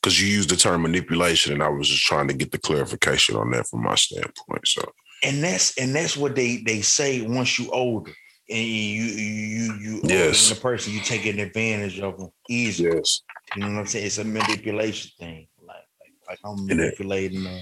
[0.01, 3.37] because you used the term manipulation, and I was just trying to get the clarification
[3.37, 4.67] on that from my standpoint.
[4.67, 4.83] So
[5.23, 8.13] and that's and that's what they they say once you older
[8.51, 10.51] and you you you older Yes.
[10.51, 12.85] the person you taking advantage of them easy.
[12.85, 13.23] yes,
[13.55, 14.07] You know what I'm saying?
[14.07, 15.49] It's a manipulation thing.
[15.61, 17.61] Like like, like I'm And manipulating her.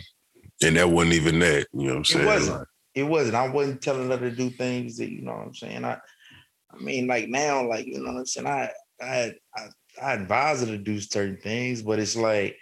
[0.63, 1.67] and that wasn't even that.
[1.73, 2.23] You know what I'm saying?
[2.23, 2.69] It wasn't.
[2.95, 3.35] It wasn't.
[3.35, 5.85] I wasn't telling her to do things that you know what I'm saying.
[5.85, 5.99] I
[6.73, 8.47] I mean, like now, like you know what I'm saying.
[8.47, 8.71] I
[9.01, 9.69] I I,
[10.03, 12.57] I advise her to do certain things, but it's like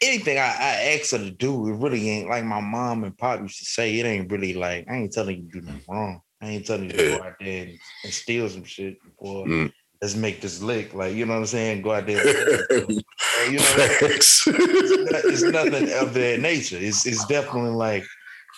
[0.00, 3.40] anything I, I ask her to do, it really ain't like my mom and pop
[3.40, 3.98] used to say.
[3.98, 6.20] It ain't really like I ain't telling you to do nothing wrong.
[6.40, 9.72] I ain't telling you to go out there and, and steal some shit before Mm.
[10.02, 10.92] Let's make this lick.
[10.92, 11.82] Like you know what I'm saying.
[11.82, 12.22] Go out there.
[13.50, 14.44] You know, Facts.
[14.46, 16.76] it's, not- it's nothing of that nature.
[16.78, 18.04] It's it's definitely like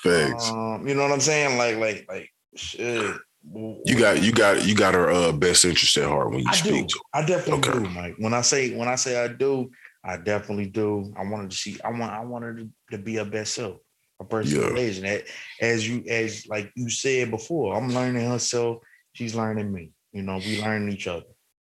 [0.03, 0.51] Facts.
[0.51, 1.57] um, you know what I'm saying?
[1.57, 3.16] Like, like, like, shit.
[3.55, 6.53] You got you got you got her uh, best interest at heart when you I
[6.53, 6.59] do.
[6.68, 7.78] speak to I definitely Okay.
[7.78, 8.14] do, Mike.
[8.18, 9.70] When I say when I say I do,
[10.05, 11.14] I definitely do.
[11.16, 11.78] I wanted to see.
[11.82, 12.12] I want.
[12.12, 12.57] I wanted
[12.90, 13.76] to, to be her best self,
[14.20, 14.66] a person Yeah.
[14.68, 14.99] of age.
[14.99, 15.24] And that,
[15.62, 18.78] as you as like you said before, I'm learning herself.
[19.14, 19.92] She's learning me.
[20.12, 21.24] You know, we learn each other.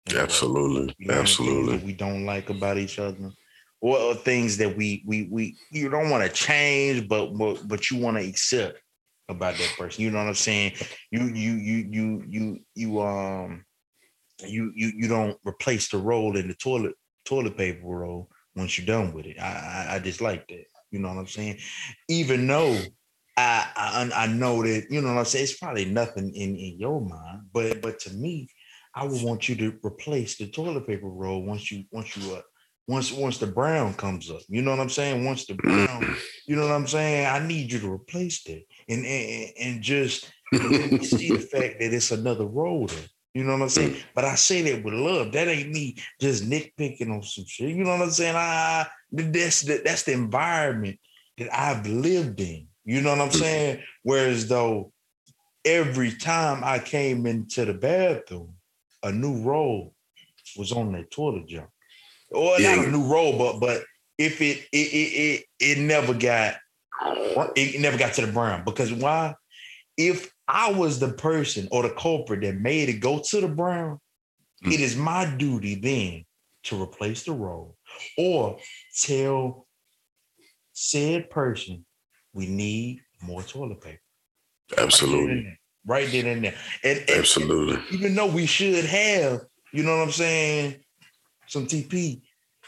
[0.09, 0.97] You know, Absolutely.
[0.99, 1.77] we learn things Absolutely.
[1.77, 3.31] that we don't like about each other,
[3.81, 7.91] or, or things that we we we you don't want to change, but but but
[7.91, 8.81] you want to accept
[9.29, 10.05] about that person.
[10.05, 10.75] You know what I'm saying?
[11.11, 13.65] You you you you you you um
[14.47, 16.95] you you you don't replace the roll in the toilet
[17.25, 19.39] toilet paper roll once you're done with it.
[19.41, 20.65] I I, I just like that.
[20.91, 21.59] You know what I'm saying?
[22.09, 22.79] Even though
[23.37, 25.45] I, I I know that you know what I'm saying.
[25.45, 28.49] It's probably nothing in in your mind, but but to me,
[28.97, 32.41] I would want you to replace the toilet paper roll once you once you uh
[32.89, 34.41] once once the brown comes up.
[34.49, 35.25] You know what I'm saying?
[35.25, 36.17] Once the brown,
[36.47, 37.27] you know what I'm saying?
[37.27, 40.33] I need you to replace that and and, and just
[41.03, 43.05] see the fact that it's another roll there.
[43.35, 43.97] You know what I'm saying?
[44.15, 45.33] But I say that with love.
[45.33, 47.69] That ain't me just nitpicking on some shit.
[47.69, 48.35] You know what I'm saying?
[48.35, 50.99] I that's the that's the environment
[51.37, 52.69] that I've lived in.
[52.87, 53.83] You know what I'm saying?
[54.05, 54.93] Whereas though
[55.67, 58.56] every time I came into the bathroom,
[59.03, 59.95] a new roll
[60.57, 61.69] was on that toilet jump.
[62.31, 62.77] Or Yeah.
[62.77, 63.85] not a new roll, but but
[64.19, 66.57] if it it it it, it never got
[67.57, 69.35] it never got to the brown because why?
[69.97, 74.01] If I was the person or the culprit that made it go to the brown,
[74.65, 74.73] Mm.
[74.73, 76.25] it is my duty then
[76.65, 77.77] to replace the roll
[78.17, 78.59] or
[79.03, 79.69] tell
[80.73, 81.85] said person,
[82.33, 84.01] we need more toilet paper.
[84.77, 85.59] Absolutely.
[85.87, 86.55] Right then and there.
[86.83, 87.81] And, and Absolutely.
[87.93, 90.77] even though we should have, you know what I'm saying,
[91.47, 92.23] some TP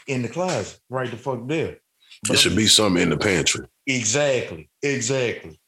[0.07, 1.77] in the closet, right the fuck there.
[2.23, 3.65] There should be something in the pantry.
[3.85, 5.59] Exactly, exactly.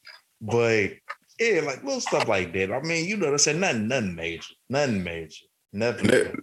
[0.42, 0.92] But
[1.40, 2.72] yeah, like little stuff like that.
[2.72, 3.60] I mean, you know what I'm saying?
[3.60, 4.54] Nothing, nothing major.
[4.70, 5.46] Nothing major.
[5.74, 6.12] Nothing.
[6.12, 6.36] And, that,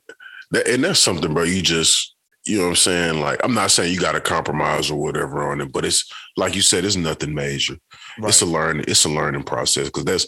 [0.52, 1.44] that, and that's something, bro.
[1.44, 2.14] You just,
[2.46, 3.20] you know what I'm saying?
[3.20, 6.54] Like, I'm not saying you got to compromise or whatever on it, but it's like
[6.54, 7.76] you said, it's nothing major.
[8.18, 8.28] right.
[8.28, 9.86] It's a learning, it's a learning process.
[9.86, 10.26] Because that's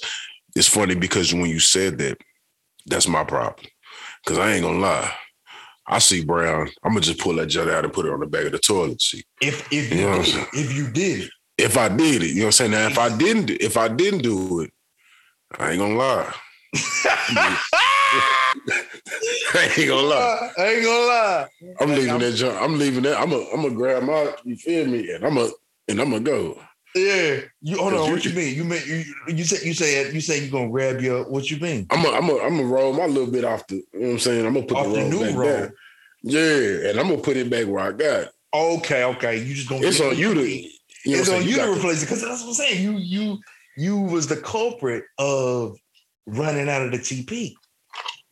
[0.57, 2.19] it's funny because when you said that,
[2.87, 3.67] that's my problem.
[4.25, 5.13] Because I ain't gonna lie.
[5.87, 6.69] I see brown.
[6.85, 8.59] I'm gonna just pull that jut out and put it on the back of the
[8.59, 9.25] toilet seat.
[9.41, 12.37] if if You you know did, if you did it, If I did it, you
[12.37, 12.71] know what I'm saying?
[12.71, 14.71] Now, if I didn't, do- if I didn't do it,
[15.59, 16.33] I ain't gonna lie.
[19.55, 20.51] I ain't gonna lie.
[20.59, 21.47] I ain't gonna lie.
[21.81, 22.61] I'm leaving I'm- that junk.
[22.63, 23.19] I'm leaving that.
[23.21, 24.33] I'm gonna I'm gonna grab my.
[24.45, 25.11] You feel me?
[25.13, 25.51] And I'm gonna
[25.89, 26.61] and I'm gonna go.
[26.95, 27.41] Yeah.
[27.61, 28.07] You hold on.
[28.07, 28.55] you- what you mean?
[28.57, 31.59] You mean you, you say you say you say you gonna grab your what you
[31.61, 31.87] mean?
[31.91, 33.77] I'm gonna I'm gonna I'm gonna roll my little bit off the.
[33.77, 34.47] You know what I'm saying?
[34.47, 35.49] I'm gonna put Off the the new roll.
[35.61, 35.73] down.
[36.23, 38.23] Yeah, and I'm gonna put it back where I got.
[38.25, 38.31] it.
[38.53, 39.39] Okay, okay.
[39.43, 40.41] You just gonna It's on you to.
[40.49, 40.69] You
[41.07, 42.83] know it's on you to replace it because that's what I'm saying.
[42.83, 43.39] You you
[43.77, 45.77] you was the culprit of
[46.27, 47.55] running out of the TP.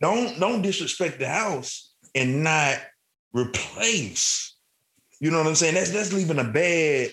[0.01, 2.79] Don't don't disrespect the house and not
[3.33, 4.55] replace.
[5.21, 5.75] You know what I'm saying?
[5.75, 7.11] That's that's leaving a bad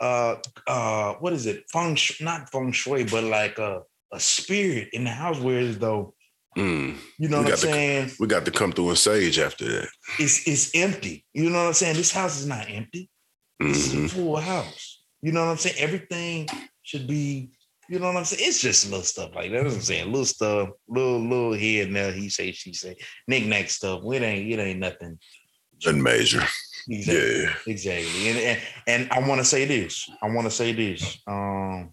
[0.00, 0.36] uh
[0.66, 1.64] uh what is it?
[1.72, 3.82] Feng shui, not feng shui, but like a
[4.12, 6.14] a spirit in the house where as though
[6.58, 8.10] Mm, you know We what I'm the- saying?
[8.18, 9.88] we got to come through and sage after that.
[10.18, 11.24] It's it's empty.
[11.32, 11.94] You know what I'm saying?
[11.96, 13.08] This house is not empty.
[13.60, 14.04] This is Mhm.
[14.06, 15.04] a full house.
[15.22, 15.76] You know what I'm saying?
[15.78, 16.48] Everything
[16.82, 17.52] should be,
[17.88, 18.42] you know what I'm saying?
[18.48, 19.58] It's just little stuff like that.
[19.62, 20.06] That's what I'm saying.
[20.06, 22.10] Little stuff, little, little here and there.
[22.10, 22.96] He say, she say,
[23.28, 24.02] knick-knack stuff.
[24.12, 25.20] It ain't, it ain't nothing.
[25.84, 26.42] Nothing major.
[26.88, 27.42] Exactly.
[27.42, 27.54] Yeah.
[27.66, 28.28] Exactly.
[28.28, 30.08] And and, and I want to say this.
[30.22, 31.18] I want to say this.
[31.26, 31.92] Um,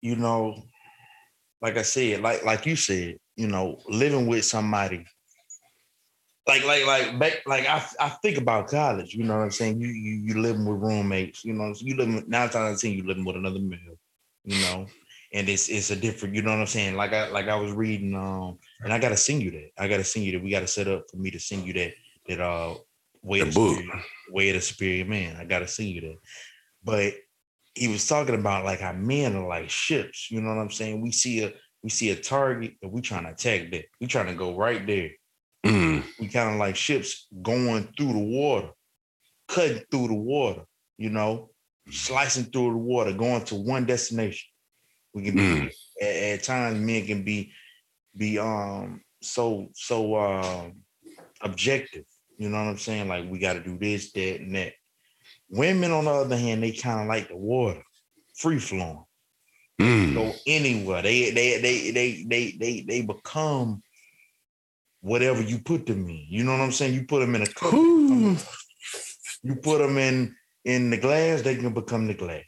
[0.00, 0.62] you know,
[1.60, 5.06] like I said, like like you said, you know, living with somebody.
[6.46, 9.14] Like like like back like I I think about college.
[9.14, 9.80] You know what I'm saying?
[9.80, 11.44] You you you living with roommates.
[11.44, 13.96] You know you living nine times out of ten you living with another male.
[14.44, 14.86] You know,
[15.32, 16.34] and it's it's a different.
[16.34, 16.96] You know what I'm saying?
[16.96, 19.70] Like I like I was reading um and I gotta sing you that.
[19.78, 20.42] I gotta sing you that.
[20.42, 21.92] We gotta set up for me to sing you that
[22.28, 22.74] that uh
[23.22, 25.36] way The superior, way of the superior man.
[25.36, 26.16] I gotta sing you that.
[26.84, 27.14] But
[27.74, 30.30] he was talking about like how men are like ships.
[30.30, 31.00] You know what I'm saying?
[31.00, 31.52] We see a
[31.82, 33.84] we see a target and we trying to attack that.
[34.00, 35.10] We trying to go right there.
[35.64, 38.70] Mm, We kind of like ships going through the water,
[39.48, 40.62] cutting through the water.
[40.98, 41.50] You know,
[41.90, 44.48] slicing through the water, going to one destination.
[45.14, 45.70] We can be Mm.
[46.00, 47.52] at, at times men can be
[48.16, 50.82] be um so so um
[51.40, 52.04] objective.
[52.38, 53.08] You know what I'm saying?
[53.08, 54.72] Like we got to do this, that, and that.
[55.48, 57.82] Women, on the other hand, they kind of like the water,
[58.34, 59.04] free flowing,
[59.80, 60.14] mm.
[60.14, 61.02] go anywhere.
[61.02, 63.82] They they they they they they they become
[65.00, 66.26] whatever you put them in.
[66.28, 66.94] You know what I'm saying?
[66.94, 68.32] You put them in a cup, they become Whew.
[68.32, 68.54] a cup.
[69.42, 70.34] you put them in
[70.64, 72.44] in the glass, they can become the glass.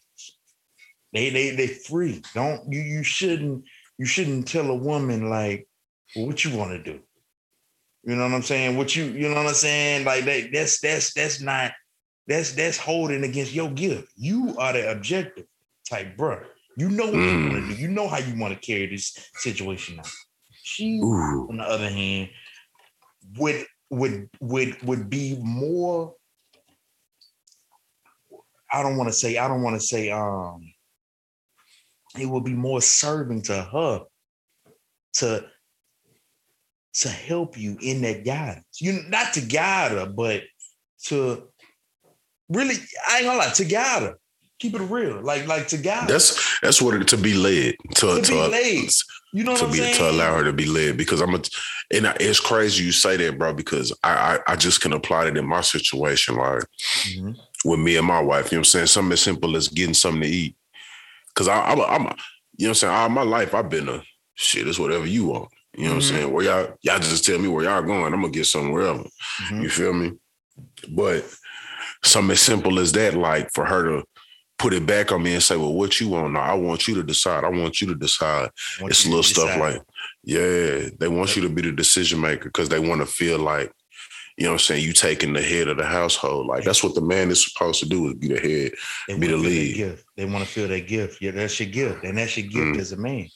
[1.12, 2.22] They they they free.
[2.34, 3.64] Don't you you shouldn't
[3.98, 5.68] you shouldn't tell a woman like
[6.16, 7.00] well, what you want to do.
[8.04, 8.76] You know what I'm saying?
[8.76, 10.04] What you you know what I'm saying?
[10.04, 11.72] Like that that's that's that's not
[12.26, 14.12] that's that's holding against your gift.
[14.16, 15.46] You are the objective
[15.88, 16.40] type, bro.
[16.76, 17.80] You know what you want to do.
[17.80, 20.08] You know how you want to carry this situation out.
[20.62, 21.46] She, Ooh.
[21.48, 22.30] on the other hand,
[23.38, 26.14] would would would would be more.
[28.72, 29.38] I don't want to say.
[29.38, 30.10] I don't want to say.
[30.10, 30.73] Um,
[32.18, 34.02] it will be more serving to her
[35.14, 35.46] to
[36.94, 38.64] to help you in that guidance.
[38.80, 40.42] You not to guide her, but
[41.06, 41.48] to
[42.48, 42.76] really,
[43.08, 44.14] I ain't gonna lie, to guide her.
[44.60, 46.02] Keep it real, like like to guide.
[46.02, 46.06] her.
[46.08, 48.88] That's that's what it to be led to To to, be led.
[49.32, 49.96] You know what to I'm be saying?
[49.96, 51.40] to allow her to be led because I'm a
[51.92, 55.26] and I- it's crazy you say that, bro, because I I, I just can apply
[55.26, 56.62] it in my situation, like
[57.02, 57.36] Mhm.
[57.64, 58.52] with me and my wife.
[58.52, 58.86] You know what I'm saying?
[58.86, 60.56] Something as simple as getting something to eat.
[61.34, 62.16] Cause I, I'm, a, I'm, a,
[62.56, 62.92] you know what I'm saying?
[62.94, 64.02] All my life I've been a
[64.34, 64.68] shit.
[64.68, 65.48] It's whatever you want.
[65.76, 66.10] You know what Mhm.
[66.10, 66.32] I'm saying?
[66.32, 68.12] Where y'all, y'all just tell me where y'all going.
[68.14, 69.08] I'm gonna get somewhere else.
[69.48, 69.62] Mhm.
[69.62, 70.12] You feel me?
[70.88, 71.24] But
[72.04, 74.04] something as simple as that, like for her to
[74.58, 76.32] put it back on me and say, "Well, what you want?
[76.34, 77.42] No, I want you to decide.
[77.42, 78.50] I want you to decide."
[78.82, 79.60] It's little stuff decide.
[79.60, 79.82] like,
[80.22, 83.72] yeah, they want you to be the decision maker because they want to feel like,
[84.36, 86.46] you know what I'm saying, you taking the head of the household.
[86.46, 88.72] Like that's what the man is supposed to do is be the head.
[89.08, 89.74] They be the wanna feel their lead.
[89.76, 90.04] Gift.
[90.16, 91.22] They want to feel that gift.
[91.22, 92.78] Yeah, that's your gift, and that's your gift Mm.
[92.78, 93.28] as a man.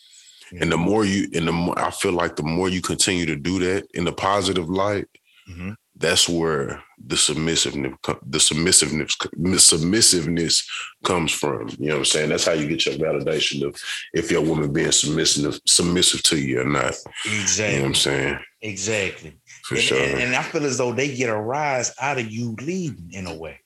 [0.52, 3.26] You And the more you and the more I feel like the more you continue
[3.26, 5.06] to do that in the positive light,
[5.48, 5.76] Mhm.
[5.94, 7.94] that's where the submissiveness,
[8.26, 9.14] the submissiveness,
[9.58, 10.64] submissiveness
[11.04, 11.68] comes from.
[11.78, 12.28] You know what I'm saying?
[12.30, 13.76] That's how you get your validation of
[14.14, 16.94] if your woman being submissive, submissive to you or not.
[17.24, 17.74] Exactly.
[17.74, 18.38] You know what I'm saying?
[18.62, 19.32] Exactly.
[19.68, 20.02] For and, sure.
[20.02, 23.26] and, and I feel as though they get a rise out of you leading in
[23.26, 23.60] a way.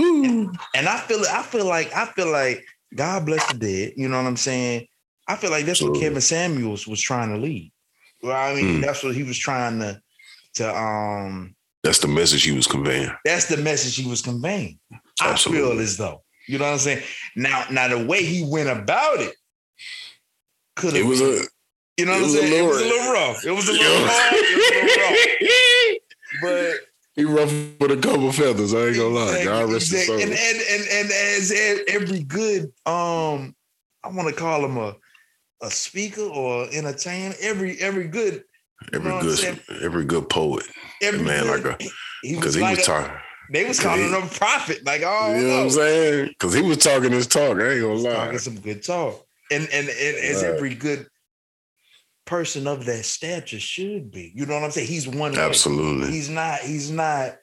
[0.00, 0.52] Ooh.
[0.74, 3.92] And I feel I feel like I feel like God bless the dead.
[3.96, 4.86] You know what I'm saying?
[5.28, 7.70] I feel like that's what Kevin Samuels was trying to lead.
[8.22, 8.82] Well, I mean, Mm.
[8.82, 10.00] that's what he was trying to
[10.54, 13.10] to um That's the message he was conveying.
[13.24, 14.78] that's the message he was conveying.
[15.20, 15.70] I Absolutely.
[15.70, 16.22] feel as though.
[16.48, 17.02] You know what I'm saying?
[17.36, 19.34] Now, now the way he went about it
[20.76, 21.46] could It have was a
[21.96, 22.52] you know it what I'm was a saying?
[22.64, 23.44] It was a little- little rough.
[23.46, 24.34] It was a little hard.
[24.34, 26.00] It was a little rough.
[26.40, 26.74] But
[27.16, 28.74] he rough with a couple feathers.
[28.74, 29.22] I ain't gonna lie.
[29.36, 30.16] Exactly, God rest his soul.
[30.18, 30.22] exactly.
[30.24, 31.52] And, and and and as
[31.88, 33.54] every good um,
[34.02, 34.96] I want to call him a
[35.62, 37.34] a speaker or entertainer.
[37.40, 38.44] Every every good
[38.92, 40.66] Every know good, every good poet,
[41.00, 41.84] every man, good, like a-
[42.22, 43.16] he because was he like was talking.
[43.52, 44.84] they was calling he- him prophet.
[44.84, 46.26] Like oh, You know what I'm saying?
[46.28, 47.58] Because he was talking his talk.
[47.58, 48.12] I ain't gonna lie.
[48.12, 49.24] talking some good talk.
[49.50, 50.52] And and, and as Right.
[50.54, 51.06] every good
[52.26, 54.32] person of that stature should be.
[54.34, 54.86] You know what I'm saying?
[54.88, 55.38] He's one way.
[55.38, 56.10] Absolutely.
[56.10, 56.60] He's not.
[56.60, 57.36] He's not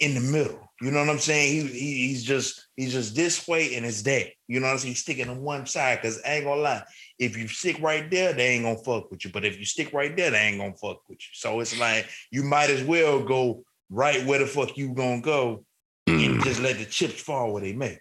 [0.00, 0.58] in the middle.
[0.80, 1.52] You know what I'm saying?
[1.52, 4.26] He, he he's just he's just this way and it's that.
[4.48, 4.92] You know what I'm saying?
[4.92, 6.82] He's sticking on one side because I ain't gonna lie.
[7.20, 9.30] If you stick right there, they ain't gonna fuck with you.
[9.30, 11.28] But if you stick right there, they ain't gonna fuck with you.
[11.34, 15.64] So it's like you might as well go right where the fuck you gonna go
[16.08, 17.96] and Mm, just let the chips fall where they may.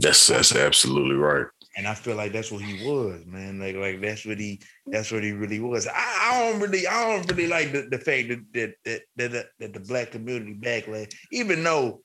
[0.00, 1.46] that's that's absolutely right.
[1.76, 3.60] And I feel like that's what he was, man.
[3.60, 4.92] Like, like that's what he mm.
[4.92, 5.86] that's what he really was.
[5.86, 9.32] I, I don't really, I don't really like the, the fact that that, that that
[9.32, 12.02] that that the black community backlash, even though,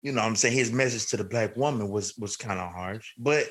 [0.00, 2.72] you know, what I'm saying his message to the black woman was was kind of
[2.72, 3.48] harsh, but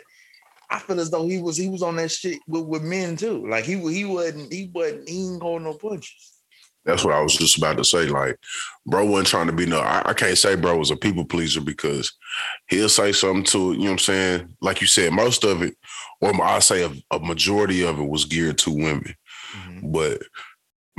[0.71, 3.45] I feel as though he was he was on that shit with, with men too.
[3.47, 6.40] Like he he wasn't he wasn't he ain't going no punches.
[6.85, 8.07] That's what I was just about to say.
[8.07, 8.37] Like,
[8.85, 9.79] bro wasn't trying to be no.
[9.79, 12.11] I, I can't say bro was a people pleaser because
[12.69, 13.75] he'll say something to it.
[13.75, 14.57] You know what I'm saying?
[14.61, 15.75] Like you said, most of it,
[16.21, 19.15] or I say a, a majority of it, was geared to women.
[19.53, 19.91] Mhm.
[19.91, 20.23] But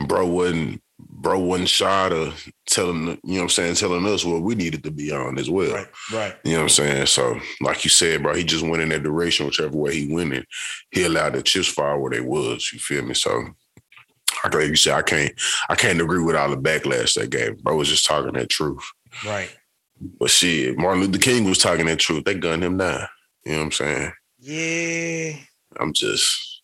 [0.06, 2.32] bro wasn't bro wasn't shy to
[2.66, 5.50] telling you know what I'm saying, telling us what we needed to be on as
[5.50, 5.74] well.
[5.74, 6.36] Right, right.
[6.44, 7.06] You know what I'm saying?
[7.06, 10.32] So, like you said, bro, he just went in that direction, whichever way he went
[10.32, 10.44] in.
[10.90, 12.70] He allowed the chips fall where they was.
[12.72, 13.14] You feel me?
[13.14, 13.46] So,
[14.44, 15.32] like you said, I can't,
[15.68, 17.62] I can't agree with all the backlash that gave.
[17.62, 18.82] Bro was just talking that truth.
[19.24, 19.54] Right.
[20.18, 22.24] But shit, Martin Luther King was talking that truth.
[22.24, 23.06] They gunned him down.
[23.44, 24.12] You know what I'm saying?
[24.40, 25.36] Yeah.
[25.78, 26.62] I'm just,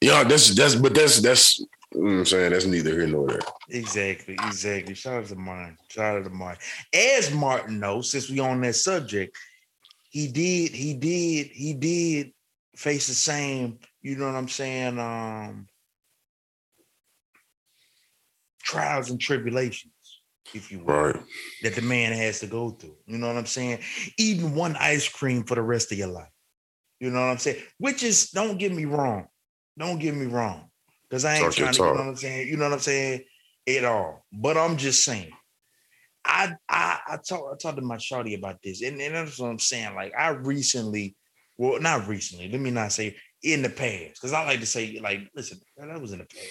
[0.00, 1.66] yeah, that's that's, but that's that's, you
[2.00, 3.40] know what I'm saying that's neither here nor there.
[3.68, 4.94] Exactly, exactly.
[4.94, 5.76] Shout out to Martin.
[5.88, 6.62] Shout out to Martin.
[6.94, 9.36] As Martin knows, since we on that subject,
[10.10, 12.32] he did, he did, he did
[12.76, 14.98] face the same, you know what I'm saying?
[14.98, 15.66] Um
[18.72, 19.92] trials and tribulations,
[20.54, 21.22] if you will, Right.
[21.62, 22.96] that the man has to go through.
[23.06, 23.80] You know what I'm saying?
[24.18, 26.28] Eating one ice cream for the rest of your life.
[27.00, 27.62] You know what I'm saying?
[27.78, 29.26] Which is, don't get me wrong.
[29.78, 30.70] Don't get me wrong.
[31.08, 32.48] Because I ain't Talk trying to, you know what I'm saying?
[32.48, 33.24] You know what I'm saying?
[33.68, 34.24] At all.
[34.32, 35.32] But I'm just saying.
[36.24, 39.48] I I I talked I talked to my shawty about this, and, and that's what
[39.48, 39.94] I'm saying.
[39.96, 41.16] Like I recently,
[41.58, 42.48] well, not recently.
[42.48, 46.00] Let me not say in the past, because I like to say like, listen, that
[46.00, 46.46] was in the past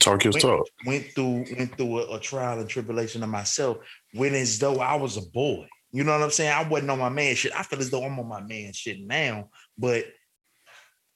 [0.00, 0.42] Talk your Wait.
[0.42, 0.66] talk.
[0.86, 3.78] went through went through a, a trial and tribulation of myself
[4.14, 5.68] Went as though I was a boy.
[5.90, 6.52] You know what I'm saying?
[6.52, 7.52] I wasn't on my man shit.
[7.54, 10.04] I feel as though I'm on my man shit now, but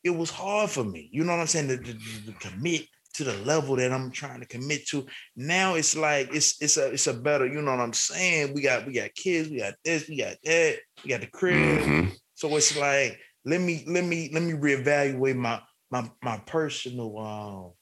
[0.04, 1.08] it was hard for me.
[1.12, 1.68] You know what I'm saying?
[1.68, 5.06] To, to- to commit to the level that I'm trying to commit to.
[5.34, 7.46] Now it's like it's it's a it's a better.
[7.46, 8.54] You know what I'm saying?
[8.54, 9.48] We got we got kids.
[9.48, 10.08] We got this.
[10.08, 10.76] We got that.
[11.02, 11.80] We got the crib.
[11.80, 15.60] hmm So it's like let me let me let me reevaluate my
[15.90, 17.72] my my personal um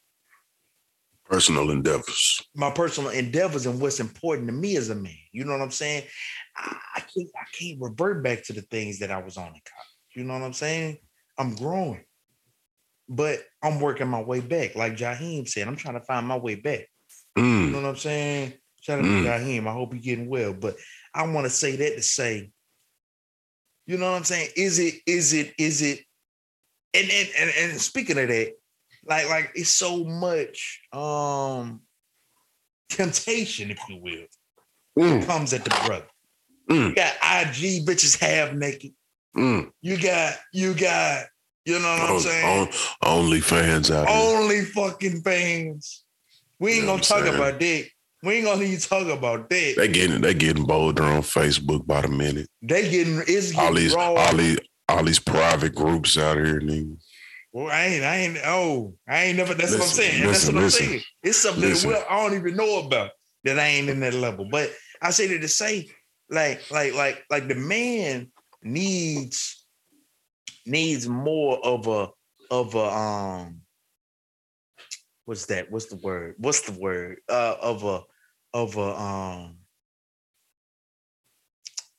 [1.34, 2.40] Personal endeavors.
[2.54, 5.16] my personal endeavors and what's important to me as a man.
[5.32, 6.04] You know what I'm saying?
[6.56, 9.52] I, I can't I can't revert back to the things that I was on in
[9.52, 10.14] college.
[10.14, 10.98] You know what I'm saying?
[11.36, 12.04] I'm growing,
[13.08, 14.76] but I'm working my way back.
[14.76, 16.86] Like Jaheim said, I'm trying to find my way back.
[17.36, 17.72] You Mm.
[17.72, 18.52] know what I'm saying?
[18.82, 19.24] Shout out to Mm.
[19.24, 19.66] Jaheim.
[19.66, 20.52] I hope you're getting well.
[20.52, 20.76] But
[21.12, 22.52] I want to say that to say,
[23.86, 24.50] you know what I'm saying?
[24.56, 25.98] Is it, is it, is it,
[26.94, 28.52] and and and, and speaking of that,
[29.06, 31.80] like, like it's so much um
[32.88, 34.26] temptation, if you will,
[34.98, 35.26] Mm.
[35.26, 36.06] comes at the brother.
[36.70, 36.90] Mm.
[36.90, 38.92] You got IG bitches half naked.
[39.36, 39.70] Mm.
[39.82, 41.24] You got, you got,
[41.64, 42.46] you know what I'm saying?
[42.68, 42.68] on-
[43.02, 44.16] only fans out here.
[44.16, 46.04] Only fucking fans.
[46.60, 47.34] We ain't You know gonna talk saying?
[47.34, 47.84] about that.
[48.22, 49.74] We ain't gonna even talk about that.
[49.76, 52.48] They getting they getting bolder on Facebook by the minute.
[52.62, 56.96] They getting it's All these all these all these private groups out here, nigga.
[57.54, 60.22] Well, I ain't, I ain't, oh, I ain't never, that's what I'm saying.
[60.22, 60.86] And that's listen, what I'm listen.
[60.88, 61.02] saying.
[61.22, 63.12] It's something that well, I don't even know about
[63.44, 64.48] that I ain't in that level.
[64.50, 65.88] But I say that to say,
[66.28, 68.32] like, like, like, like the man
[68.64, 69.64] needs
[70.66, 72.08] needs more of a
[72.50, 73.60] of a um
[75.24, 75.70] what's that?
[75.70, 76.34] What's the word?
[76.38, 77.20] What's the word?
[77.28, 78.02] Uh of a
[78.52, 79.58] of a um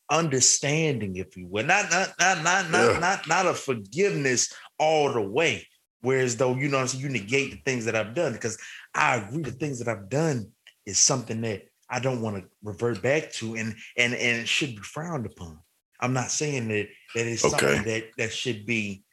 [0.09, 1.65] understanding, if you will.
[1.65, 5.67] Not not not not not not not a forgiveness all the way.
[6.01, 8.57] Whereas though you know saying, you negate the things that I've done because
[8.93, 10.51] I agree the things that I've done
[10.85, 14.75] is something that I don't want to revert back to and and and it should
[14.75, 15.59] be frowned upon.
[15.99, 17.57] I'm not saying that that it's Okay.
[17.57, 19.03] something that that should be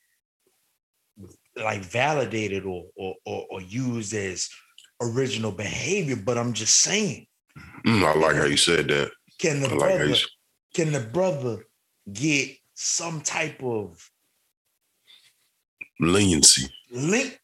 [1.56, 4.48] like validated or or or, or used as
[5.00, 7.26] original behavior, but I'm just saying,
[7.86, 9.10] Mm, I like how you said that.
[9.38, 10.14] can the I like brother you.
[10.74, 11.64] can the brother
[12.12, 14.10] get some type of
[16.03, 16.68] Leniency.
[16.90, 17.38] link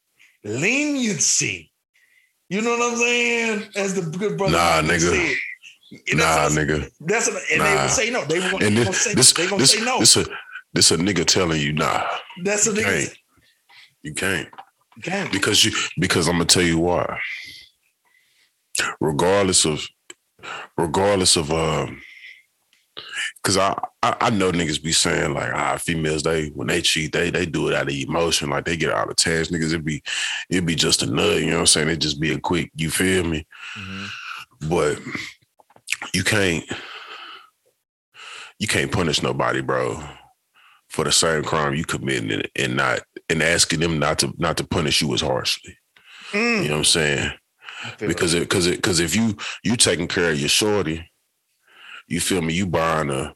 [0.44, 1.70] leniency?
[2.48, 3.64] You know what I'm saying?
[3.76, 5.00] As the good brother Nah, nigga.
[5.00, 5.36] said.
[6.10, 6.90] And Nah, that's, nigga.
[7.00, 7.82] That's what, and they Nah.
[7.82, 8.24] will say no.
[8.24, 9.98] They they this, gonna say this, they gonna this, say no.
[10.00, 10.26] this a
[10.74, 12.04] this a nigga telling you nah.
[12.44, 13.04] that's what they Hey.
[13.06, 13.16] say.
[14.02, 14.48] You can't
[14.98, 15.28] Okay.
[15.32, 17.18] because you because I'm gonna tell you why.
[19.00, 19.86] Regardless of
[20.76, 22.00] regardless of um
[23.42, 27.12] because I, I I know niggas be saying like ah females they when they cheat
[27.12, 29.84] they they do it out of emotion like they get out of touch niggas it
[29.84, 30.02] be
[30.50, 32.70] it be just a nut you know what I'm saying it just be a quick
[32.74, 34.08] you feel me Mhm.
[34.68, 34.98] but
[36.14, 36.64] you can't
[38.58, 40.02] you can't punish nobody, bro,
[40.88, 44.56] for the same crime you committed and, and not and asking them not to not
[44.56, 45.76] to punish you as harshly.
[46.32, 46.62] Mm.
[46.62, 47.30] You know what I'm saying?
[48.00, 51.08] Because it because it because if you you taking care of your shorty,
[52.08, 53.34] you feel me, you buying a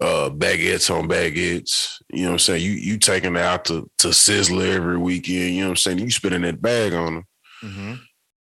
[0.00, 2.62] uh baguettes on baguettes, you know what I'm saying?
[2.64, 5.98] You you taking out to to Sizzler every weekend, you know what I'm saying?
[5.98, 7.24] You spending that bag on them.
[7.62, 8.00] Mhm.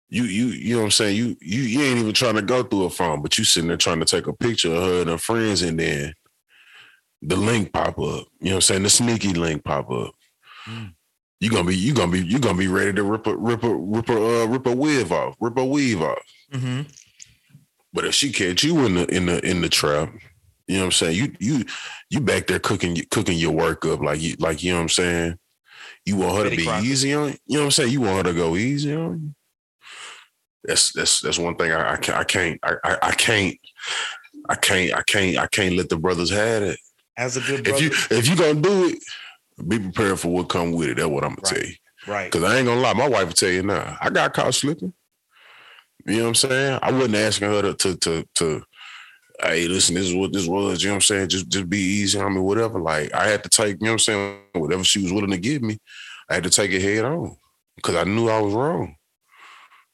[0.08, 1.16] you you you know what I'm saying?
[1.16, 3.76] You you you ain't even trying to go through a phone, but you sitting there
[3.76, 6.14] trying to take a picture of her and her friends, and then
[7.22, 8.26] the link pop up.
[8.40, 8.82] You know what I'm saying?
[8.84, 10.14] The sneaky link pop up.
[10.66, 10.94] Mm.
[11.40, 13.74] You gonna be you gonna be you gonna be ready to rip a rip a
[13.74, 16.22] rip a uh, rip a weave off, rip a weave off.
[16.52, 16.86] Mhm.
[17.92, 20.12] But if she catch you in the in the in the trap,
[20.66, 21.16] you know what I'm saying?
[21.16, 21.64] You you
[22.10, 24.88] you back there cooking cooking your work up like you like you know what I'm
[24.90, 25.38] saying?
[26.04, 26.84] You want her to be Crocker.
[26.84, 27.38] easy on you.
[27.46, 27.92] You know what I'm saying?
[27.92, 29.34] You want her to go easy on you.
[30.64, 33.56] That's that's that's one thing I, I can't I can't I, I, I can't
[34.48, 36.78] I can't I can't I can't let the brothers have it.
[37.16, 38.98] As a good If you if you gonna do it,
[39.68, 40.96] be prepared for what come with it.
[40.98, 41.54] That's what I'm gonna Right.
[41.56, 41.74] tell you.
[42.06, 42.30] right?
[42.32, 43.98] Cause I ain't gonna lie, my wife will tell you now.
[44.00, 44.92] I got caught slipping.
[46.10, 46.78] You know what I'm saying?
[46.82, 48.62] I wasn't asking her to to to, to
[49.42, 51.28] hey, listen, this is what this was, you know what I'm saying?
[51.28, 52.78] Just just be easy on me, whatever.
[52.78, 55.38] Like I had to take, you know what I'm saying, whatever she was willing to
[55.38, 55.78] give me,
[56.28, 57.36] I had to take it head on.
[57.82, 58.96] Cause I knew I was wrong.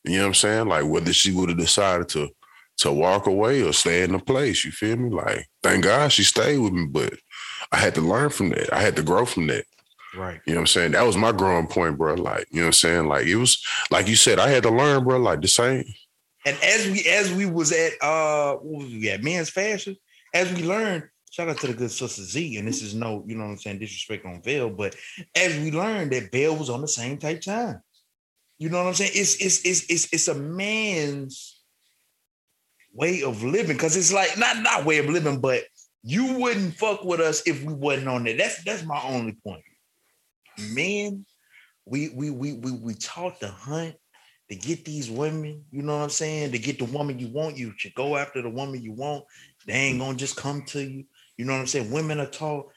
[0.05, 0.69] You know what I'm saying?
[0.69, 2.29] Like whether she would have decided to
[2.79, 5.11] to walk away or stay in the place, you feel me?
[5.11, 7.15] Like, thank God she stayed with me, but
[7.73, 8.73] I had to learn from that.
[8.73, 9.65] I had to grow from that.
[10.15, 10.41] Right.
[10.47, 10.93] You know what I'm saying?
[10.93, 12.15] That was my growing point, bro.
[12.15, 13.07] Like, you know what I'm saying?
[13.07, 15.19] Like it was like you said, I had to learn, bro.
[15.19, 15.85] Like the same.
[16.47, 19.97] And as we as we was at uh what was we at men's fashion,
[20.33, 23.37] as we learned, shout out to the good sister Z, and this is no, you
[23.37, 24.95] know what I'm saying, disrespect on Vail, but
[25.35, 27.83] as we learned that Vail was on the same type time.
[28.59, 29.11] You know what I'm saying?
[29.15, 31.61] It's it's it's it's it's a man's
[32.95, 35.65] way of living because it's like not not way of living, but
[36.03, 38.37] you wouldn't fuck with us if we wasn't on there.
[38.37, 39.65] That's that's my only point.
[40.71, 41.27] Men,
[41.85, 43.97] we we we we we taught to hunt
[44.49, 46.53] to get these women, you know what I'm saying?
[46.53, 49.25] To get the woman you want, you should go after the woman you want.
[49.67, 51.05] They ain't gonna just come to you.
[51.37, 51.91] You know what I'm saying?
[51.91, 52.71] Women are taught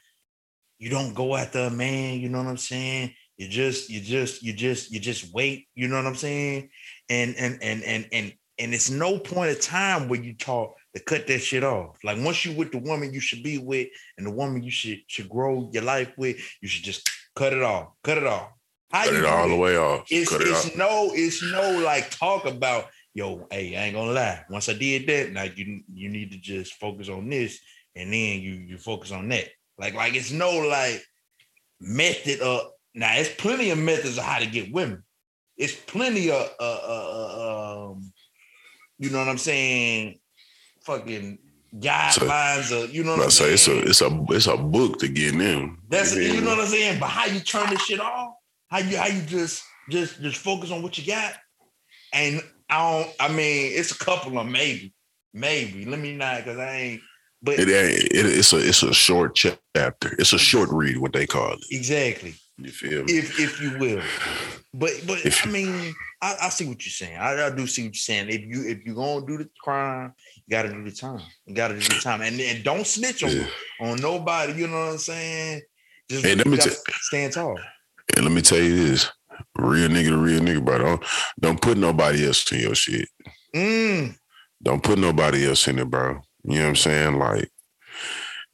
[0.78, 3.14] you don't go after a man, you know what I'm saying?
[3.36, 6.70] You just, you just, you just, you just wait, you know what I'm saying?
[7.08, 11.02] And and and and and and it's no point of time where you talk to
[11.02, 11.98] cut that shit off.
[12.02, 15.00] Like once you with the woman you should be with and the woman you should
[15.06, 17.88] should grow your life with, you should just cut it off.
[18.02, 18.50] Cut it off.
[18.90, 20.06] How Cut it all the way off.
[20.10, 20.76] It's Cut it it's off.
[20.76, 25.06] no it's no like talk about yo hey I ain't gonna lie once I did
[25.08, 27.58] that now you you need to just focus on this
[27.96, 31.02] and then you you focus on that like like it's no like
[31.80, 32.62] method of
[32.94, 35.02] now it's plenty of methods of how to get women
[35.56, 38.12] it's plenty of uh, uh, uh um
[38.98, 40.18] you know what I'm saying
[40.82, 41.38] fucking
[41.78, 44.98] guidelines of you know what I'm say saying it's a it's a it's a book
[45.00, 45.78] to get in.
[45.88, 46.98] that's you know what I'm saying.
[46.98, 48.34] But how you turn this shit off?
[48.70, 51.34] How you how you just just just focus on what you got?
[52.12, 53.14] And I don't.
[53.20, 54.94] I mean, it's a couple of maybe,
[55.34, 55.84] maybe.
[55.84, 57.00] Let me not because I ain't.
[57.42, 58.04] But It ain't.
[58.12, 60.14] It, it's a it's a short chapter.
[60.18, 61.64] It's a short read, what they call it.
[61.70, 63.12] exactly, You feel me?
[63.14, 64.02] if if you will.
[64.74, 67.16] But but If- I mean, I, I see what you're saying.
[67.18, 68.28] I, I do see what you're saying.
[68.28, 70.12] If you if you're gonna do the crime,
[70.46, 71.22] you gotta do the time.
[71.46, 72.20] You gotta do the time.
[72.20, 73.46] And and don't snitch on Yeah.
[73.80, 75.62] on nobody, you know what I'm saying?
[76.08, 77.58] Just Hey, let me you stand tall.
[78.16, 79.10] And let me tell you this:
[79.56, 80.78] real nigga to real nigga, bro.
[80.78, 81.04] Don't
[81.40, 83.08] don't put nobody else in your shit.
[83.54, 84.16] Mm,
[84.62, 86.20] Don't put nobody else in it, bro.
[86.44, 87.18] You know what I'm saying?
[87.18, 87.50] Like,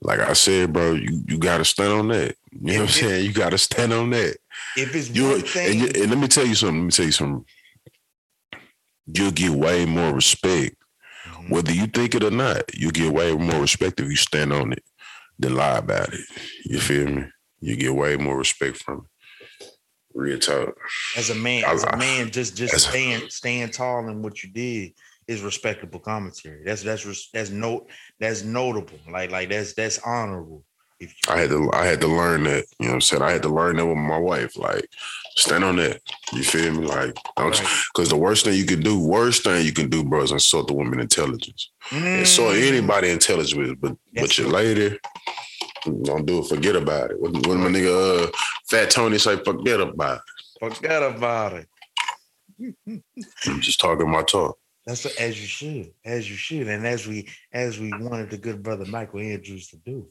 [0.00, 2.36] like I said, bro, you you gotta stand on that.
[2.52, 3.24] You know what I'm If- if- saying?
[3.26, 4.36] You gotta stand on that.
[4.76, 6.78] if it's You one and, thing, you- and let me tell you something.
[6.80, 7.44] Let me tell you something.
[9.12, 10.74] You'll get way more respect,
[11.28, 11.50] Mhm.
[11.50, 12.62] whether you think it or not.
[12.74, 14.82] You get way more respect if you stand on it
[15.38, 16.24] than lie about it.
[16.64, 17.24] You feel me?
[17.60, 19.10] You get way more respect from it.
[20.16, 20.74] Real talk.
[21.16, 24.48] as a man, I- as a man, just just staying staying tall in what you
[24.50, 24.94] did
[25.28, 26.62] is respectable commentary.
[26.64, 27.86] That's that's that's note
[28.18, 28.98] that's notable.
[29.10, 30.64] Like like that's that's honorable.
[30.98, 32.64] If you I had to I had to learn that.
[32.80, 33.22] You know what I'm saying?
[33.22, 34.56] I had to learn that with my wife.
[34.56, 34.88] Like,
[35.36, 36.00] stand on that.
[36.32, 36.86] You feel me?
[36.86, 37.68] Like, don't Right.
[37.92, 40.68] because the worst thing you can do, worst thing you can do, bro, is insult
[40.68, 41.70] the woman intelligence.
[41.92, 44.98] Insult Mm, anybody intelligence, but That's but your lady,
[46.04, 46.48] don't do it.
[46.48, 47.20] Forget about it.
[47.20, 48.30] When, when my nigga uh,
[48.68, 50.20] Fat Tony say forget about
[50.60, 50.74] it.
[50.74, 51.68] forget about it.
[53.46, 54.58] I'm just talking my talk.
[54.86, 58.38] That's what, as you should, as you should, and as we as we wanted the
[58.38, 60.08] good brother Michael Andrews to do.